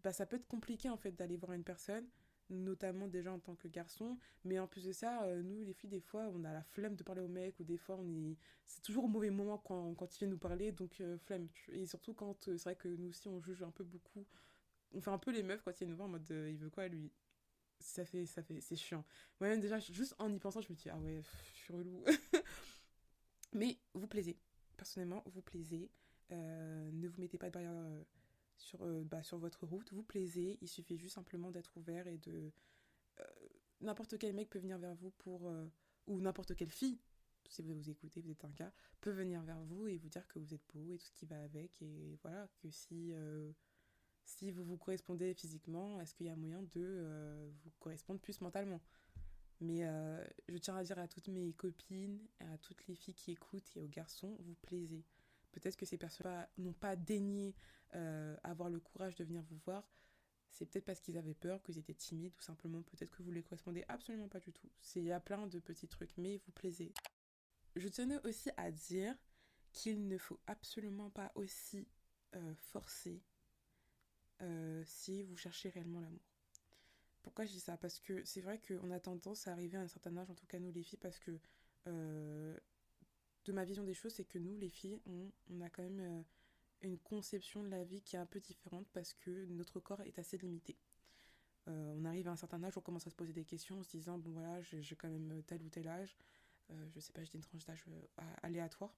bah, 0.02 0.12
ça 0.12 0.26
peut 0.26 0.36
être 0.36 0.46
compliqué 0.46 0.88
en 0.88 0.96
fait 0.96 1.12
d'aller 1.12 1.36
voir 1.36 1.52
une 1.52 1.64
personne, 1.64 2.06
notamment 2.50 3.08
déjà 3.08 3.32
en 3.32 3.38
tant 3.38 3.54
que 3.54 3.68
garçon, 3.68 4.18
mais 4.44 4.58
en 4.58 4.66
plus 4.66 4.84
de 4.84 4.92
ça, 4.92 5.24
euh, 5.24 5.42
nous 5.42 5.62
les 5.62 5.74
filles, 5.74 5.90
des 5.90 6.00
fois, 6.00 6.30
on 6.34 6.44
a 6.44 6.52
la 6.52 6.62
flemme 6.62 6.96
de 6.96 7.02
parler 7.02 7.20
au 7.20 7.28
mec, 7.28 7.60
ou 7.60 7.64
des 7.64 7.78
fois, 7.78 7.96
on 7.96 8.08
est, 8.14 8.36
c'est 8.64 8.82
toujours 8.82 9.04
au 9.04 9.08
mauvais 9.08 9.30
moment 9.30 9.58
quand, 9.58 9.94
quand 9.94 10.14
il 10.16 10.18
vient 10.20 10.28
nous 10.28 10.38
parler, 10.38 10.72
donc 10.72 11.00
euh, 11.00 11.18
flemme, 11.18 11.48
et 11.72 11.86
surtout 11.86 12.14
quand 12.14 12.44
c'est 12.44 12.62
vrai 12.62 12.76
que 12.76 12.88
nous 12.88 13.10
aussi, 13.10 13.28
on 13.28 13.40
juge 13.42 13.62
un 13.62 13.70
peu 13.70 13.84
beaucoup, 13.84 14.26
on 14.92 15.00
fait 15.00 15.10
un 15.10 15.18
peu 15.18 15.32
les 15.32 15.42
meufs 15.42 15.62
quand 15.62 15.72
il 15.72 15.78
vient 15.84 15.88
nous 15.88 15.96
voir 15.96 16.08
en 16.08 16.12
mode, 16.12 16.30
il 16.30 16.56
veut 16.56 16.70
quoi 16.70 16.88
lui? 16.88 17.12
Ça 17.80 18.04
fait, 18.04 18.26
ça 18.26 18.42
fait, 18.42 18.60
c'est 18.60 18.76
chiant. 18.76 19.04
Moi-même, 19.40 19.60
déjà, 19.60 19.78
juste 19.78 20.14
en 20.18 20.32
y 20.32 20.38
pensant, 20.38 20.60
je 20.60 20.70
me 20.70 20.76
dis, 20.76 20.88
ah 20.90 20.98
ouais, 20.98 21.22
je 21.54 21.58
suis 21.58 21.72
relou. 21.72 22.04
Mais 23.52 23.78
vous 23.94 24.06
plaisez. 24.06 24.38
Personnellement, 24.76 25.22
vous 25.26 25.42
plaisez. 25.42 25.90
Euh, 26.32 26.90
ne 26.92 27.08
vous 27.08 27.20
mettez 27.20 27.38
pas 27.38 27.46
de 27.46 27.52
barrière 27.52 27.72
euh, 27.74 28.04
sur, 28.56 28.82
euh, 28.82 29.04
bah, 29.04 29.22
sur 29.22 29.38
votre 29.38 29.66
route. 29.66 29.92
Vous 29.92 30.02
plaisez. 30.02 30.58
Il 30.60 30.68
suffit 30.68 30.96
juste 30.96 31.14
simplement 31.14 31.50
d'être 31.50 31.76
ouvert 31.76 32.06
et 32.06 32.18
de. 32.18 32.52
n'importe 33.80 34.18
quel 34.18 34.34
mec 34.34 34.50
peut 34.50 34.58
venir 34.58 34.78
vers 34.78 34.94
vous 34.94 35.10
pour. 35.10 35.52
ou 36.06 36.20
n'importe 36.20 36.54
quelle 36.54 36.70
fille, 36.70 37.00
si 37.48 37.62
vous 37.62 37.74
vous 37.74 37.90
écoutez, 37.90 38.20
vous 38.20 38.30
êtes 38.30 38.44
un 38.44 38.50
gars, 38.50 38.72
peut 39.00 39.10
venir 39.10 39.42
vers 39.42 39.60
vous 39.62 39.88
et 39.88 39.96
vous 39.98 40.08
dire 40.08 40.26
que 40.28 40.38
vous 40.38 40.54
êtes 40.54 40.64
beau 40.74 40.92
et 40.92 40.98
tout 40.98 41.06
ce 41.06 41.12
qui 41.12 41.26
va 41.26 41.42
avec. 41.42 41.80
Et 41.82 42.18
voilà, 42.22 42.48
que 42.58 42.70
si. 42.70 43.12
Si 44.28 44.50
vous 44.50 44.62
vous 44.62 44.76
correspondez 44.76 45.32
physiquement, 45.32 46.00
est-ce 46.00 46.14
qu'il 46.14 46.26
y 46.26 46.30
a 46.30 46.36
moyen 46.36 46.62
de 46.62 46.70
euh, 46.76 47.50
vous 47.64 47.70
correspondre 47.80 48.20
plus 48.20 48.40
mentalement? 48.42 48.80
Mais 49.60 49.84
euh, 49.84 50.22
je 50.48 50.58
tiens 50.58 50.76
à 50.76 50.84
dire 50.84 50.98
à 50.98 51.08
toutes 51.08 51.28
mes 51.28 51.52
copines, 51.54 52.20
à 52.40 52.58
toutes 52.58 52.86
les 52.86 52.94
filles 52.94 53.14
qui 53.14 53.32
écoutent 53.32 53.76
et 53.76 53.80
aux 53.80 53.88
garçons, 53.88 54.36
vous 54.40 54.54
plaisez. 54.62 55.04
Peut-être 55.50 55.76
que 55.76 55.86
ces 55.86 55.96
personnes 55.96 56.46
n'ont 56.58 56.74
pas 56.74 56.94
daigné 56.94 57.54
euh, 57.94 58.36
avoir 58.44 58.68
le 58.68 58.78
courage 58.80 59.16
de 59.16 59.24
venir 59.24 59.42
vous 59.42 59.56
voir. 59.64 59.90
C'est 60.50 60.66
peut-être 60.66 60.84
parce 60.84 61.00
qu'ils 61.00 61.16
avaient 61.16 61.34
peur, 61.34 61.62
qu'ils 61.62 61.78
étaient 61.78 61.94
timides, 61.94 62.34
ou 62.38 62.42
simplement 62.42 62.82
peut-être 62.82 63.10
que 63.10 63.22
vous 63.22 63.30
les 63.30 63.42
correspondez 63.42 63.84
absolument 63.88 64.28
pas 64.28 64.40
du 64.40 64.52
tout. 64.52 64.68
Il 64.94 65.04
y 65.04 65.12
a 65.12 65.20
plein 65.20 65.46
de 65.46 65.58
petits 65.58 65.88
trucs, 65.88 66.16
mais 66.18 66.36
vous 66.44 66.52
plaisez. 66.52 66.92
Je 67.76 67.88
tenais 67.88 68.24
aussi 68.26 68.50
à 68.58 68.70
dire 68.70 69.16
qu'il 69.72 70.06
ne 70.06 70.18
faut 70.18 70.38
absolument 70.46 71.10
pas 71.10 71.32
aussi 71.34 71.88
forcer 72.56 73.22
euh, 74.42 74.82
si 74.86 75.24
vous 75.24 75.36
cherchez 75.36 75.68
réellement 75.68 76.00
l'amour. 76.00 76.22
Pourquoi 77.22 77.44
je 77.44 77.50
dis 77.50 77.60
ça? 77.60 77.76
Parce 77.76 77.98
que 77.98 78.24
c'est 78.24 78.40
vrai 78.40 78.60
qu'on 78.60 78.90
a 78.90 79.00
tendance 79.00 79.48
à 79.48 79.52
arriver 79.52 79.76
à 79.76 79.80
un 79.82 79.88
certain 79.88 80.16
âge, 80.16 80.30
en 80.30 80.34
tout 80.34 80.46
cas 80.46 80.58
nous 80.60 80.70
les 80.70 80.82
filles, 80.82 80.98
parce 80.98 81.18
que 81.18 81.38
euh, 81.88 82.56
de 83.44 83.52
ma 83.52 83.64
vision 83.64 83.82
des 83.82 83.94
choses, 83.94 84.14
c'est 84.14 84.24
que 84.24 84.38
nous 84.38 84.56
les 84.56 84.70
filles, 84.70 85.00
on, 85.06 85.60
a 85.60 85.68
quand 85.70 85.82
même 85.82 86.00
euh, 86.00 86.22
une 86.82 86.98
conception 86.98 87.62
de 87.64 87.68
la 87.68 87.82
vie 87.82 88.00
qui 88.02 88.16
est 88.16 88.18
un 88.18 88.26
peu 88.26 88.40
différente 88.40 88.86
parce 88.92 89.12
que 89.12 89.46
notre 89.46 89.80
corps 89.80 90.02
est 90.02 90.18
assez 90.18 90.38
limité. 90.38 90.76
On 91.70 92.06
arrive 92.06 92.28
à 92.28 92.30
un 92.30 92.36
certain 92.36 92.64
âge, 92.64 92.78
on 92.78 92.80
commence 92.80 93.06
à 93.06 93.10
se 93.10 93.14
poser 93.14 93.34
des 93.34 93.44
questions 93.44 93.80
en 93.80 93.82
se 93.82 93.90
disant, 93.90 94.16
bon 94.16 94.30
voilà, 94.30 94.62
j'ai 94.62 94.96
quand 94.96 95.10
même 95.10 95.42
tel 95.42 95.62
ou 95.62 95.68
tel 95.68 95.86
âge, 95.86 96.16
je 96.70 96.98
sais 96.98 97.12
pas, 97.12 97.22
j'ai 97.24 97.34
une 97.34 97.42
tranche 97.42 97.66
d'âge 97.66 97.84
aléatoire. 98.42 98.96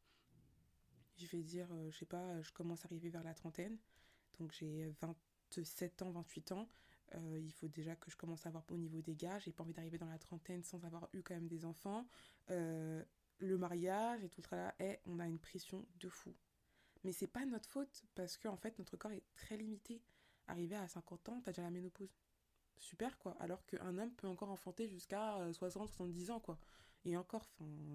Je 1.17 1.27
vais 1.27 1.43
dire, 1.43 1.67
je 1.91 1.99
sais 1.99 2.07
pas, 2.07 2.41
je 2.43 2.53
commence 2.53 2.85
à 2.85 2.87
arriver 2.87 3.09
vers 3.09 3.25
la 3.25 3.35
trentaine, 3.35 3.77
donc 4.39 4.53
j'ai 4.53 4.95
27 5.57 6.03
ans, 6.03 6.11
28 6.11 6.53
ans. 6.53 6.69
Euh, 7.17 7.41
il 7.43 7.53
faut 7.53 7.69
déjà 7.69 7.97
que 7.97 8.11
je 8.11 8.17
commence 8.17 8.47
à 8.47 8.51
avoir 8.51 8.65
au 8.71 8.77
niveau 8.77 9.01
des 9.01 9.17
gars. 9.17 9.39
J'ai 9.39 9.53
pas 9.53 9.65
envie 9.65 9.73
d'arriver 9.73 9.99
dans 9.99 10.09
la 10.09 10.19
trentaine 10.19 10.63
sans 10.63 10.85
avoir 10.85 11.09
eu 11.13 11.23
quand 11.23 11.35
même 11.35 11.49
des 11.49 11.65
enfants. 11.65 12.07
Euh, 12.51 13.03
le 13.39 13.57
mariage 13.57 14.23
et 14.23 14.29
tout 14.29 14.43
tralala, 14.43 14.75
et 14.81 14.99
on 15.07 15.19
a 15.19 15.27
une 15.27 15.39
pression 15.39 15.87
de 15.99 16.09
fou. 16.09 16.35
Mais 17.05 17.13
c'est 17.13 17.27
pas 17.27 17.45
notre 17.47 17.69
faute 17.69 18.05
parce 18.15 18.37
que 18.37 18.49
fait 18.57 18.79
notre 18.79 18.97
corps 18.97 19.13
est 19.13 19.25
très 19.35 19.57
limité. 19.57 20.03
Arrivé 20.47 20.77
à 20.77 20.87
50 20.87 21.29
ans, 21.31 21.41
t'as 21.43 21.53
déjà 21.53 21.63
la 21.63 21.71
ménopause. 21.71 22.15
Super 22.77 23.19
quoi. 23.19 23.37
Alors 23.41 23.65
qu'un 23.67 23.97
homme 23.99 24.13
peut 24.13 24.27
encore 24.27 24.51
enfanter 24.51 24.89
jusqu'à 24.89 25.39
euh, 25.39 25.53
60, 25.53 25.89
70 25.89 26.31
ans 26.31 26.41
quoi. 26.41 26.59
Et 27.05 27.17
encore, 27.17 27.49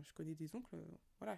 je 0.04 0.14
connais 0.14 0.34
des 0.34 0.56
oncles, 0.56 0.76
euh, 0.76 0.84
voilà, 1.20 1.38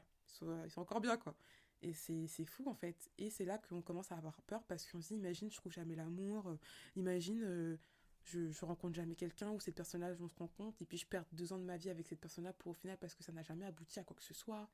ils 0.66 0.72
sont 0.72 0.80
encore 0.80 1.02
bien 1.02 1.18
quoi. 1.18 1.36
Et 1.82 1.94
c'est 1.94 2.46
fou 2.46 2.68
en 2.68 2.74
fait. 2.74 3.10
Et 3.18 3.30
c'est 3.30 3.46
là 3.46 3.58
qu'on 3.58 3.82
commence 3.82 4.12
à 4.12 4.18
avoir 4.18 4.42
peur 4.44 4.64
parce 4.64 4.86
qu'on 4.86 5.02
se 5.02 5.10
dit, 5.10 5.16
imagine, 5.16 5.50
je 5.52 5.58
trouve 5.58 5.72
jamais 5.72 5.96
l'amour, 5.96 6.48
euh, 6.48 6.58
imagine, 6.96 7.44
euh, 7.44 7.78
je, 8.24 8.66
rencontre 8.66 8.96
jamais 8.96 9.16
quelqu'un 9.16 9.52
ou 9.52 9.60
cette 9.60 9.76
personne-là, 9.76 10.16
on 10.20 10.28
se 10.28 10.36
rencontre, 10.36 10.82
et 10.82 10.86
puis 10.86 10.98
je 10.98 11.06
perds 11.06 11.26
deux 11.32 11.54
ans 11.54 11.60
de 11.60 11.64
ma 11.64 11.78
vie 11.78 11.90
avec 11.90 12.08
cette 12.08 12.20
personne-là 12.20 12.54
pour 12.54 12.72
au 12.72 12.74
final 12.74 12.98
parce 12.98 13.14
que 13.14 13.24
ça 13.24 13.32
n'a 13.32 13.44
jamais 13.44 13.66
abouti 13.66 14.00
à 14.00 14.04
quoi 14.04 14.16
que 14.16 14.24
ce 14.24 14.34
soit. 14.34 14.70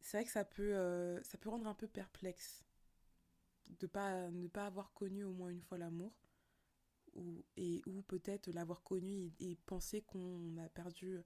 C'est 0.00 0.18
vrai 0.18 0.24
que 0.24 0.30
ça 0.30 0.44
peut, 0.44 0.74
euh, 0.74 1.22
ça 1.22 1.38
peut 1.38 1.48
rendre 1.48 1.66
un 1.66 1.74
peu 1.74 1.88
perplexe 1.88 2.64
de 3.80 3.86
pas, 3.86 4.30
ne 4.30 4.46
pas 4.48 4.66
avoir 4.66 4.92
connu 4.92 5.24
au 5.24 5.32
moins 5.32 5.50
une 5.50 5.62
fois 5.62 5.78
l'amour 5.78 6.12
ou, 7.14 7.44
ou 7.86 8.02
peut-être 8.02 8.48
l'avoir 8.52 8.82
connu 8.82 9.32
et, 9.40 9.56
penser 9.66 10.02
qu'on 10.02 10.56
a 10.58 10.68
perdu 10.68 11.18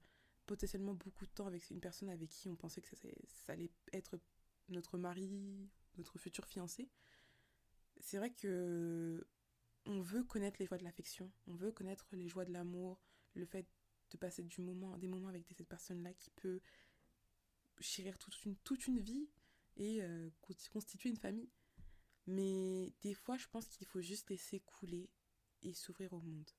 potentiellement 0.46 0.94
beaucoup 0.94 1.26
de 1.26 1.30
temps 1.30 1.46
avec 1.46 1.68
une 1.70 1.80
personne 1.80 2.08
avec 2.08 2.30
qui 2.30 2.48
on 2.48 2.56
pensait 2.56 2.80
que 2.80 2.88
ça 2.96 3.52
allait 3.52 3.70
être 3.92 4.18
notre 4.68 4.98
mari, 4.98 5.70
notre 5.96 6.18
futur 6.18 6.46
fiancé. 6.46 6.88
C'est 8.00 8.18
vrai 8.18 8.30
que 8.30 9.26
on 9.86 10.00
veut 10.00 10.22
connaître 10.22 10.56
les 10.60 10.66
joies 10.66 10.78
de 10.78 10.84
l'affection, 10.84 11.30
on 11.46 11.54
veut 11.54 11.72
connaître 11.72 12.06
les 12.12 12.28
joies 12.28 12.44
de 12.44 12.52
l'amour, 12.52 13.00
le 13.34 13.46
fait 13.46 13.66
de 14.10 14.16
passer 14.16 14.42
du 14.42 14.60
moment, 14.60 14.96
des 14.98 15.08
moments 15.08 15.28
avec 15.28 15.46
cette 15.46 15.68
personne-là 15.68 16.12
qui 16.14 16.30
peut 16.30 16.60
chérir 17.80 18.18
toute 18.18 18.44
une, 18.86 19.00
vie 19.00 19.28
et 19.76 20.02
euh, 20.02 20.30
constituer 20.70 21.10
une 21.10 21.16
famille. 21.16 21.50
Mais 22.26 22.92
des 23.02 23.14
fois, 23.14 23.38
je 23.38 23.46
pense 23.48 23.66
qu'il 23.68 23.86
faut 23.86 24.00
juste 24.00 24.28
laisser 24.30 24.60
couler 24.60 25.08
et 25.62 25.72
s'ouvrir 25.72 26.12
au 26.12 26.20
monde. 26.20 26.50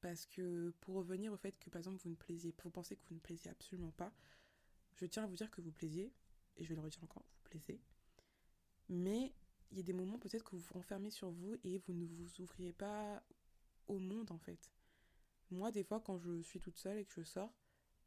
Parce 0.00 0.26
que 0.26 0.70
pour 0.80 0.96
revenir 0.96 1.32
au 1.32 1.36
fait 1.36 1.58
que, 1.58 1.70
par 1.70 1.80
exemple, 1.80 2.00
vous 2.02 2.10
ne 2.10 2.14
plaisiez, 2.16 2.54
vous 2.62 2.70
pensez 2.70 2.96
que 2.96 3.04
vous 3.08 3.14
ne 3.14 3.20
plaisiez 3.20 3.50
absolument 3.50 3.92
pas, 3.92 4.12
je 4.94 5.06
tiens 5.06 5.24
à 5.24 5.26
vous 5.26 5.36
dire 5.36 5.50
que 5.50 5.60
vous 5.60 5.72
plaisiez, 5.72 6.12
et 6.58 6.64
je 6.64 6.68
vais 6.68 6.74
le 6.74 6.82
redire 6.82 7.02
encore, 7.02 7.24
vous 7.24 7.42
plaisez. 7.44 7.80
Mais 8.88 9.32
il 9.70 9.76
y 9.76 9.80
a 9.80 9.82
des 9.82 9.92
moments 9.92 10.18
peut-être 10.18 10.44
que 10.44 10.56
vous 10.56 10.62
vous 10.62 10.74
renfermez 10.74 11.10
sur 11.10 11.30
vous 11.30 11.56
et 11.64 11.78
vous 11.78 11.92
ne 11.92 12.04
vous 12.04 12.40
ouvriez 12.40 12.72
pas 12.72 13.22
au 13.86 13.98
monde 13.98 14.30
en 14.30 14.38
fait. 14.38 14.70
Moi, 15.50 15.70
des 15.70 15.82
fois, 15.82 16.00
quand 16.00 16.18
je 16.18 16.42
suis 16.42 16.60
toute 16.60 16.76
seule 16.76 16.98
et 16.98 17.04
que 17.04 17.12
je 17.12 17.22
sors, 17.22 17.54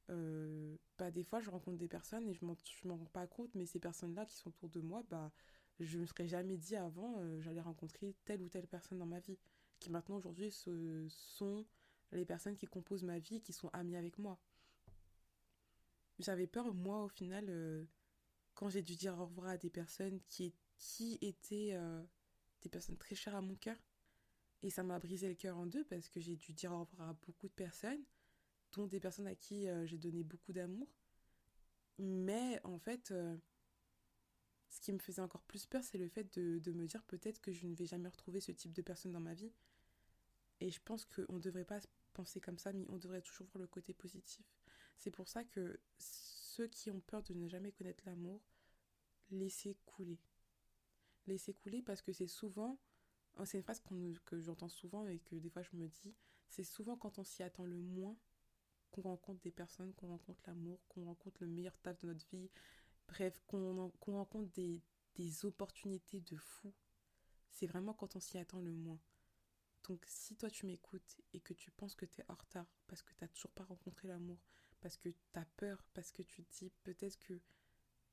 euh, 0.10 0.78
bah, 0.98 1.10
des 1.12 1.24
fois, 1.24 1.40
je 1.40 1.50
rencontre 1.50 1.78
des 1.78 1.88
personnes 1.88 2.28
et 2.28 2.34
je 2.34 2.46
m'en, 2.46 2.56
m'en 2.86 2.98
rends 2.98 3.06
pas 3.06 3.26
compte, 3.28 3.54
mais 3.56 3.66
ces 3.66 3.80
personnes-là 3.80 4.26
qui 4.26 4.36
sont 4.36 4.50
autour 4.50 4.70
de 4.70 4.80
moi, 4.80 5.04
bah, 5.10 5.32
je 5.80 5.98
ne 5.98 6.02
me 6.02 6.06
serais 6.06 6.28
jamais 6.28 6.58
dit 6.58 6.76
avant, 6.76 7.16
euh, 7.20 7.40
j'allais 7.42 7.62
rencontrer 7.62 8.16
telle 8.26 8.42
ou 8.42 8.50
telle 8.50 8.68
personne 8.68 9.00
dans 9.00 9.06
ma 9.06 9.20
vie, 9.20 9.40
qui 9.80 9.90
maintenant, 9.90 10.18
aujourd'hui, 10.18 10.52
ce 10.52 11.08
sont 11.10 11.66
les 12.12 12.26
personnes 12.26 12.56
qui 12.56 12.68
composent 12.68 13.04
ma 13.04 13.20
vie, 13.20 13.42
qui 13.42 13.54
sont 13.54 13.70
amies 13.70 13.96
avec 13.96 14.20
moi. 14.20 14.40
J'avais 16.20 16.46
peur, 16.46 16.74
moi, 16.74 17.04
au 17.04 17.08
final, 17.08 17.46
euh, 17.50 17.84
quand 18.62 18.70
j'ai 18.70 18.84
dû 18.84 18.96
dire 18.96 19.18
au 19.18 19.26
revoir 19.26 19.48
à 19.48 19.58
des 19.58 19.72
personnes 19.72 20.20
qui, 20.28 20.54
qui 20.78 21.18
étaient 21.22 21.76
des 22.62 22.70
personnes 22.70 22.96
très 22.96 23.16
chères 23.16 23.36
à 23.36 23.42
mon 23.42 23.56
cœur. 23.56 23.76
Et 24.62 24.70
ça 24.70 24.84
m'a 24.84 25.00
brisé 25.00 25.28
le 25.28 25.34
cœur 25.34 25.58
en 25.58 25.66
deux 25.66 25.84
parce 25.86 26.10
que 26.10 26.20
j'ai 26.20 26.36
dû 26.36 26.54
dire 26.54 26.72
au 26.72 26.82
revoir 26.82 27.10
à 27.10 27.14
beaucoup 27.26 27.48
de 27.48 27.54
personnes 27.54 28.04
dont 28.74 28.86
des 28.86 29.00
personnes 29.00 29.26
à 29.26 29.34
qui 29.34 29.68
euh, 29.68 29.88
j'ai 29.88 29.98
donné 29.98 30.24
beaucoup 30.24 30.54
d'amour. 30.54 30.88
Mais 31.98 32.62
en 32.64 32.78
fait, 32.78 33.10
euh, 33.10 33.36
ce 34.70 34.80
qui 34.80 34.94
me 34.94 35.00
faisait 35.00 35.24
encore 35.24 35.42
plus 35.42 35.66
peur, 35.66 35.84
c'est 35.84 35.98
le 35.98 36.08
fait 36.08 36.32
de, 36.38 36.60
de 36.60 36.72
me 36.72 36.86
dire 36.86 37.04
peut-être 37.06 37.42
que 37.42 37.52
je 37.52 37.66
ne 37.66 37.74
vais 37.74 37.88
jamais 37.88 38.10
retrouver 38.10 38.42
ce 38.42 38.52
type 38.52 38.74
de 38.74 38.84
personne 38.84 39.12
dans 39.12 39.20
ma 39.20 39.34
vie. 39.34 39.52
Et 40.60 40.70
je 40.70 40.80
pense 40.86 41.06
qu'on 41.06 41.34
ne 41.34 41.40
devrait 41.40 41.66
pas 41.66 41.80
penser 42.14 42.40
comme 42.40 42.60
ça, 42.60 42.72
mais 42.72 42.86
on 42.90 43.00
devrait 43.00 43.24
toujours 43.24 43.48
voir 43.48 43.64
le 43.64 43.68
côté 43.68 43.94
positif. 43.94 44.46
C'est 45.00 45.12
pour 45.12 45.28
ça 45.28 45.44
que 45.44 45.80
ceux 45.98 46.68
qui 46.68 46.92
ont 46.92 47.02
peur 47.02 47.24
de 47.24 47.34
ne 47.34 47.48
jamais 47.48 47.72
connaître 47.72 48.04
l'amour, 48.06 48.40
laissez 49.32 49.78
couler. 49.86 50.20
Laissez 51.28 51.54
couler 51.54 51.82
parce 51.82 52.02
que 52.02 52.14
c'est 52.14 52.28
souvent, 52.28 52.80
c'est 53.46 53.58
une 53.58 53.64
phrase 53.64 53.82
que 54.26 54.40
j'entends 54.40 54.70
souvent 54.70 55.08
et 55.08 55.20
que 55.20 55.36
des 55.36 55.50
fois 55.50 55.64
je 55.64 55.76
me 55.76 55.88
dis, 55.88 56.16
c'est 56.50 56.64
souvent 56.64 56.98
quand 56.98 57.20
on 57.20 57.24
s'y 57.24 57.44
attend 57.44 57.66
le 57.66 57.80
moins 57.80 58.18
qu'on 58.92 59.02
rencontre 59.02 59.42
des 59.42 59.52
personnes, 59.52 59.94
qu'on 59.94 60.08
rencontre 60.08 60.42
l'amour, 60.48 60.80
qu'on 60.90 61.06
rencontre 61.06 61.38
le 61.42 61.48
meilleur 61.48 61.78
taf 61.80 61.98
de 62.00 62.08
notre 62.08 62.28
vie, 62.30 62.50
bref, 63.08 63.42
qu'on 63.48 63.92
rencontre 64.06 64.52
des, 64.52 64.82
des 65.16 65.46
opportunités 65.46 66.20
de 66.22 66.36
fou. 66.36 66.74
C'est 67.50 67.68
vraiment 67.68 67.94
quand 67.94 68.16
on 68.16 68.20
s'y 68.20 68.38
attend 68.38 68.60
le 68.60 68.74
moins. 68.74 69.00
Donc 69.88 70.06
si 70.08 70.36
toi 70.36 70.50
tu 70.50 70.66
m'écoutes 70.66 71.18
et 71.34 71.40
que 71.40 71.54
tu 71.54 71.72
penses 71.72 71.96
que 71.96 72.06
tu 72.06 72.22
es 72.22 72.26
en 72.28 72.36
retard 72.36 72.68
parce 72.88 73.02
que 73.02 73.14
tu 73.14 73.24
n'as 73.24 73.28
toujours 73.30 73.52
pas 73.52 73.64
rencontré 73.64 74.08
l'amour, 74.08 74.40
parce 74.80 74.98
que 74.98 75.10
tu 75.10 75.40
as 75.40 75.46
peur, 75.58 75.84
parce 75.94 76.12
que 76.12 76.22
tu 76.22 76.44
te 76.44 76.52
dis 76.60 76.72
peut-être 76.84 77.18
que 77.20 77.40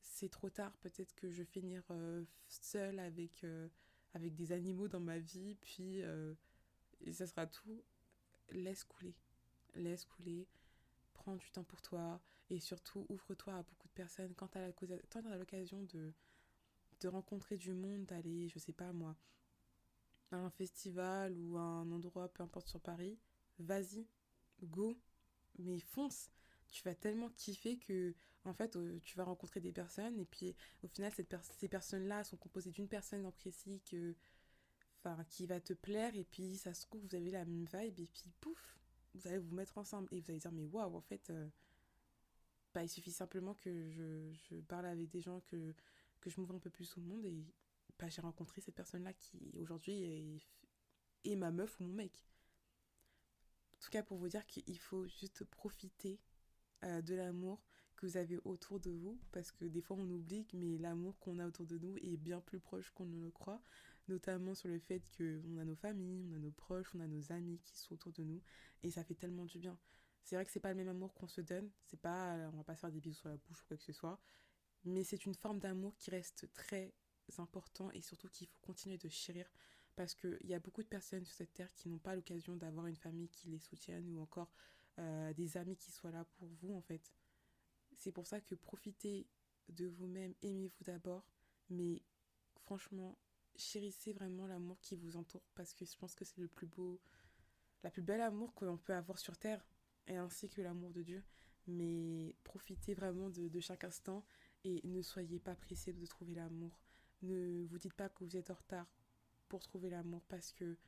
c'est 0.01 0.31
trop 0.31 0.51
tard, 0.51 0.77
peut-être 0.79 1.15
que 1.15 1.31
je 1.31 1.39
vais 1.39 1.45
finir 1.45 1.83
euh, 1.91 2.25
seule 2.49 2.99
avec, 2.99 3.45
euh, 3.45 3.69
avec 4.15 4.35
des 4.35 4.53
animaux 4.53 4.89
dans 4.89 5.01
ma 5.01 5.19
vie, 5.19 5.55
puis 5.57 6.03
euh, 6.03 6.35
ça 7.13 7.27
sera 7.27 7.47
tout. 7.47 7.83
Laisse 8.51 8.85
couler. 8.85 9.15
Laisse 9.75 10.05
couler 10.05 10.49
prends 11.19 11.37
du 11.37 11.51
temps 11.51 11.65
pour 11.65 11.83
toi 11.83 12.21
et 12.51 12.61
surtout 12.61 13.05
ouvre-toi 13.09 13.55
à 13.55 13.63
beaucoup 13.63 13.89
de 13.89 13.93
personnes. 13.93 14.35
Quand 14.35 14.49
tu 14.49 14.59
as 14.59 15.37
l'occasion 15.37 15.83
de, 15.83 16.13
de 17.01 17.09
rencontrer 17.09 17.57
du 17.57 17.75
monde, 17.75 18.07
d'aller, 18.07 18.49
je 18.49 18.59
sais 18.59 18.73
pas 18.73 18.93
moi, 18.93 19.17
à 20.31 20.37
un 20.37 20.51
festival 20.51 21.37
ou 21.37 21.57
à 21.57 21.61
un 21.61 21.91
endroit, 21.91 22.29
peu 22.29 22.43
importe 22.43 22.69
sur 22.69 22.81
Paris, 22.81 23.19
vas-y, 23.59 24.07
go, 24.63 24.99
mais 25.59 25.79
fonce. 25.81 26.31
Tu 26.71 26.83
vas 26.85 26.95
tellement 26.95 27.31
kiffer 27.31 27.79
que, 27.79 28.15
en 28.45 28.55
fait, 28.55 28.77
euh, 28.77 29.01
tu 29.03 29.17
vas 29.17 29.25
rencontrer 29.25 29.61
des 29.61 29.73
personnes 29.73 30.19
et 30.19 30.27
puis 30.27 30.55
au 30.83 30.89
final, 30.89 31.13
cette 31.13 31.35
ces 31.59 31.69
personnes-là 31.69 32.25
sont 32.25 32.37
composées 32.37 32.71
d'une 32.71 32.89
personne 32.89 33.25
en 33.27 33.33
précis 33.33 33.81
que, 33.91 34.15
enfin, 34.99 35.25
qui 35.31 35.47
va 35.47 35.61
te 35.61 35.73
plaire 35.73 36.15
et 36.15 36.25
puis 36.25 36.57
ça 36.57 36.75
se 36.75 36.83
trouve, 36.83 37.03
vous 37.03 37.15
avez 37.15 37.31
la 37.31 37.45
même 37.45 37.67
vibe 37.73 38.01
et 38.01 38.07
puis 38.07 38.31
pouf, 38.41 38.79
vous 39.15 39.27
allez 39.27 39.39
vous 39.39 39.55
mettre 39.55 39.79
ensemble 39.79 40.09
et 40.13 40.21
vous 40.21 40.31
allez 40.31 40.41
dire 40.41 40.53
mais 40.53 40.65
waouh 40.65 40.95
en 40.95 41.01
fait 41.01 41.31
euh, 41.31 41.49
bah, 42.75 42.83
il 42.83 42.89
suffit 42.89 43.13
simplement 43.13 43.55
que 43.55 43.91
je, 43.91 44.33
je, 44.33 44.57
parle 44.61 44.87
avec 44.87 45.09
des 45.09 45.21
gens 45.21 45.41
que, 45.41 45.75
que 46.21 46.31
je 46.31 46.41
m'ouvre 46.41 46.55
un 46.55 46.61
peu 46.61 46.71
plus 46.71 46.97
au 46.97 47.01
monde 47.01 47.25
et 47.25 47.45
bah, 47.99 48.09
j'ai 48.09 48.21
rencontré 48.21 48.61
cette 48.61 48.75
personne 48.75 49.05
là 49.05 49.13
qui 49.13 49.53
aujourd'hui 49.59 50.41
est, 51.25 51.37
ma 51.37 51.51
meuf 51.51 51.79
ou 51.81 51.85
mon 51.85 51.93
mec. 51.93 52.25
En 53.75 53.77
tout 53.81 53.91
cas 53.91 54.03
pour 54.03 54.19
vous 54.19 54.29
dire 54.29 54.47
qu'il 54.47 54.79
faut 54.79 55.07
juste 55.07 55.45
profiter 55.45 56.21
euh, 56.85 57.03
de 57.03 57.15
l'amour 57.15 57.63
que 57.97 58.07
vous 58.07 58.17
avez 58.17 58.39
autour 58.45 58.79
de 58.79 58.91
vous 58.91 59.19
parce 59.33 59.51
que 59.51 59.65
des 59.65 59.81
fois 59.81 59.97
on 59.99 60.09
oublie 60.11 60.47
mais 60.53 60.79
l'amour 60.79 61.19
qu'on 61.19 61.39
a 61.39 61.47
autour 61.47 61.67
de 61.67 61.79
nous 61.79 61.97
est 61.97 62.17
bien 62.17 62.41
plus 62.41 62.61
proche 62.61 62.91
qu'on 62.91 63.07
ne 63.07 63.21
le 63.21 63.31
croit 63.31 63.63
notamment 64.09 64.55
sur 64.55 64.69
le 64.69 64.79
fait 64.79 65.03
qu'on 65.17 65.59
a 65.59 65.65
nos 65.65 65.77
familles, 65.77 66.27
on 66.31 66.35
a 66.35 66.39
nos 66.39 66.51
proches, 66.51 66.95
on 66.95 67.01
a 67.01 67.07
nos 67.07 67.33
amis 67.33 67.61
qui 67.65 67.77
sont 67.79 67.95
autour 67.95 68.13
de 68.13 68.23
nous, 68.25 68.43
et 68.83 68.91
ça 68.91 69.05
fait 69.05 69.15
tellement 69.15 69.45
du 69.45 69.59
bien. 69.59 69.79
C'est 70.23 70.37
vrai 70.37 70.45
que 70.45 70.51
c'est 70.51 70.61
pas 70.61 70.71
le 70.71 70.77
même 70.77 70.89
amour 70.89 71.15
qu'on 71.15 71.29
se 71.29 71.41
donne, 71.41 71.71
c'est 71.85 72.01
pas, 72.01 72.35
on 72.53 72.57
va 72.57 72.65
pas 72.65 72.75
se 72.75 72.81
faire 72.81 72.93
des 72.93 73.01
bisous 73.01 73.21
sur 73.21 73.29
la 73.29 73.37
bouche 73.37 73.63
ou 73.63 73.67
quoi 73.67 73.77
que 73.77 73.83
ce 73.83 73.93
soit, 73.93 74.21
mais 74.85 75.05
c'est 75.05 75.27
une 75.27 75.35
forme 75.35 75.59
d'amour 75.59 75.97
qui 75.97 76.11
reste 76.11 76.53
très 76.53 76.93
important 77.39 77.91
et 77.93 78.01
surtout 78.01 78.29
qu'il 78.29 78.47
faut 78.47 78.61
continuer 78.63 78.97
de 78.97 79.09
chérir 79.09 79.47
parce 79.97 80.15
qu'il 80.15 80.39
y 80.45 80.55
a 80.55 80.61
beaucoup 80.61 80.83
de 80.83 80.89
personnes 80.89 81.25
sur 81.25 81.35
cette 81.35 81.53
terre 81.53 81.73
qui 81.75 81.89
n'ont 81.89 81.99
pas 81.99 82.15
l'occasion 82.15 82.57
d'avoir 82.57 82.87
une 82.87 82.97
famille 82.97 83.29
qui 83.29 83.49
les 83.49 83.59
soutienne 83.59 84.09
ou 84.09 84.21
encore 84.21 84.53
euh, 84.99 85.33
des 85.35 85.57
amis 85.57 85.77
qui 85.77 85.91
soient 85.91 86.11
là 86.11 86.25
pour 86.25 86.49
vous 86.61 86.75
en 86.75 86.81
fait. 86.81 87.13
C'est 87.97 88.13
pour 88.13 88.27
ça 88.27 88.41
que 88.41 88.55
profitez 88.55 89.27
de 89.69 89.87
vous-même, 89.87 90.35
aimez-vous 90.43 90.85
d'abord, 90.85 91.27
mais 91.69 92.03
franchement, 92.65 93.19
chérissez 93.57 94.13
vraiment 94.13 94.47
l'amour 94.47 94.81
qui 94.81 94.97
vous 94.97 95.17
entoure 95.17 95.45
parce 95.55 95.75
que 95.75 95.85
je 95.85 95.97
pense 95.97 96.15
que 96.15 96.25
c'est 96.25 96.39
le 96.39 96.49
plus 96.49 96.67
beau, 96.67 97.01
la 97.83 97.91
plus 97.91 98.03
belle 98.03 98.21
amour 98.21 98.55
que 98.55 98.65
l'on 98.65 98.79
peut 98.79 98.95
avoir 98.95 99.19
sur 99.19 99.37
terre 99.37 99.65
et 100.07 100.17
ainsi 100.17 100.49
que 100.49 100.63
l'amour 100.63 100.93
de 100.93 101.03
Dieu. 101.03 101.23
Mais 101.67 102.35
profitez 102.45 102.95
vraiment 102.95 103.29
de, 103.29 103.49
de, 103.49 103.61
chaque 103.61 103.85
instant 103.85 104.25
et 104.65 104.81
ne 104.85 105.03
soyez 105.03 105.39
pas 105.39 105.55
pressés 105.55 105.93
de 105.93 106.07
trouver 106.07 106.35
l'amour. 106.35 106.81
Ne 107.23 107.67
vous 107.67 107.79
dites 107.79 107.95
pas 107.95 108.09
que 108.09 108.25
vous 108.25 108.37
êtes 108.37 108.51
en 108.51 108.55
retard 108.55 108.87
pour 109.49 109.61
trouver 109.61 109.91
l'amour 109.91 110.23
parce 110.29 110.53
que 110.53 110.79